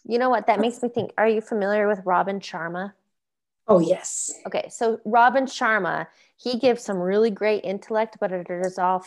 You 0.04 0.18
know 0.18 0.30
what? 0.30 0.46
That 0.46 0.60
makes 0.60 0.82
me 0.82 0.88
think. 0.88 1.12
Are 1.18 1.28
you 1.28 1.40
familiar 1.40 1.86
with 1.86 2.00
Robin 2.04 2.40
Sharma? 2.40 2.92
Oh, 3.68 3.78
yes. 3.78 4.32
Okay. 4.46 4.68
So 4.70 5.00
Robin 5.04 5.44
Sharma, 5.44 6.06
he 6.36 6.58
gives 6.58 6.82
some 6.82 6.98
really 6.98 7.30
great 7.30 7.64
intellect, 7.64 8.16
but 8.20 8.32
it 8.32 8.48
is 8.50 8.78
all, 8.78 9.04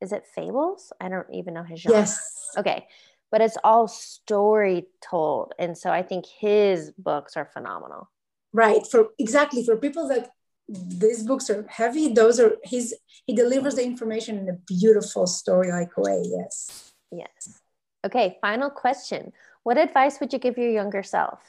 is 0.00 0.12
it 0.12 0.26
fables? 0.26 0.92
I 1.00 1.08
don't 1.08 1.26
even 1.32 1.54
know 1.54 1.62
his 1.62 1.80
genre. 1.80 2.00
Yes. 2.00 2.50
Okay. 2.58 2.86
But 3.30 3.40
it's 3.40 3.56
all 3.64 3.88
story 3.88 4.88
told. 5.00 5.54
And 5.58 5.78
so 5.78 5.90
I 5.90 6.02
think 6.02 6.26
his 6.26 6.92
books 6.98 7.36
are 7.36 7.46
phenomenal. 7.46 8.10
Right. 8.52 8.86
For 8.86 9.08
exactly 9.18 9.64
for 9.64 9.76
people 9.76 10.08
that 10.08 10.28
these 10.68 11.22
books 11.22 11.48
are 11.48 11.64
heavy, 11.68 12.12
those 12.12 12.38
are 12.38 12.56
his, 12.62 12.94
he 13.24 13.34
delivers 13.34 13.76
the 13.76 13.84
information 13.84 14.38
in 14.38 14.48
a 14.50 14.58
beautiful 14.66 15.26
story 15.26 15.70
like 15.70 15.96
way. 15.96 16.22
Yes. 16.26 16.92
Yes. 17.10 17.61
Okay. 18.04 18.38
Final 18.40 18.70
question. 18.70 19.32
What 19.62 19.78
advice 19.78 20.18
would 20.20 20.32
you 20.32 20.38
give 20.38 20.58
your 20.58 20.70
younger 20.70 21.02
self? 21.02 21.40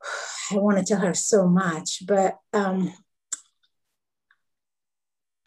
I 0.50 0.56
want 0.56 0.78
to 0.78 0.84
tell 0.84 1.00
her 1.00 1.14
so 1.14 1.46
much, 1.46 2.06
but 2.06 2.38
um, 2.52 2.92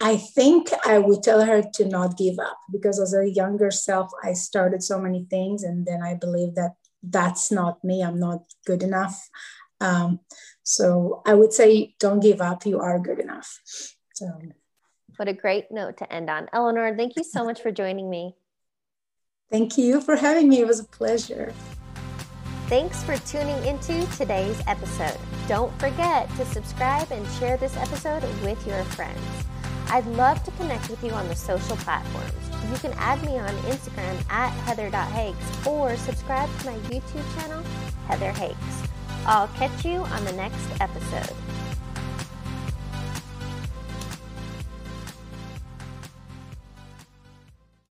I 0.00 0.16
think 0.16 0.70
I 0.86 0.98
would 0.98 1.22
tell 1.22 1.44
her 1.44 1.62
to 1.74 1.84
not 1.84 2.16
give 2.16 2.38
up 2.38 2.58
because 2.70 3.00
as 3.00 3.14
a 3.14 3.28
younger 3.28 3.70
self, 3.70 4.10
I 4.22 4.32
started 4.32 4.82
so 4.82 4.98
many 5.00 5.26
things, 5.28 5.64
and 5.64 5.86
then 5.86 6.02
I 6.02 6.14
believe 6.14 6.54
that 6.54 6.76
that's 7.02 7.50
not 7.50 7.82
me. 7.82 8.02
I'm 8.02 8.20
not 8.20 8.42
good 8.64 8.82
enough. 8.82 9.28
Um, 9.80 10.20
so 10.62 11.22
I 11.26 11.34
would 11.34 11.52
say, 11.52 11.94
don't 11.98 12.20
give 12.20 12.40
up. 12.40 12.64
You 12.64 12.78
are 12.80 12.98
good 12.98 13.18
enough. 13.18 13.60
So, 14.14 14.26
what 15.18 15.28
a 15.28 15.32
great 15.32 15.70
note 15.70 15.96
to 15.98 16.12
end 16.12 16.30
on. 16.30 16.48
Eleanor, 16.52 16.96
thank 16.96 17.16
you 17.16 17.24
so 17.24 17.44
much 17.44 17.60
for 17.60 17.70
joining 17.70 18.08
me. 18.08 18.36
Thank 19.50 19.78
you 19.78 20.00
for 20.00 20.16
having 20.16 20.48
me. 20.48 20.60
It 20.60 20.66
was 20.66 20.80
a 20.80 20.84
pleasure. 20.84 21.52
Thanks 22.66 23.02
for 23.02 23.16
tuning 23.18 23.64
into 23.64 24.06
today's 24.16 24.60
episode. 24.66 25.16
Don't 25.48 25.72
forget 25.80 26.28
to 26.36 26.44
subscribe 26.44 27.10
and 27.10 27.26
share 27.38 27.56
this 27.56 27.74
episode 27.78 28.22
with 28.42 28.64
your 28.66 28.84
friends. 28.84 29.18
I'd 29.90 30.06
love 30.06 30.42
to 30.44 30.50
connect 30.52 30.90
with 30.90 31.02
you 31.02 31.10
on 31.12 31.26
the 31.28 31.34
social 31.34 31.76
platforms. 31.76 32.32
You 32.70 32.76
can 32.76 32.92
add 32.98 33.22
me 33.24 33.38
on 33.38 33.48
Instagram 33.64 34.22
at 34.30 34.50
heather.hakes 34.50 35.66
or 35.66 35.96
subscribe 35.96 36.50
to 36.60 36.66
my 36.66 36.76
YouTube 36.90 37.40
channel, 37.40 37.64
Heather 38.06 38.32
Hakes. 38.32 38.88
I'll 39.24 39.48
catch 39.48 39.86
you 39.86 40.02
on 40.02 40.24
the 40.26 40.32
next 40.32 40.68
episode. 40.80 41.34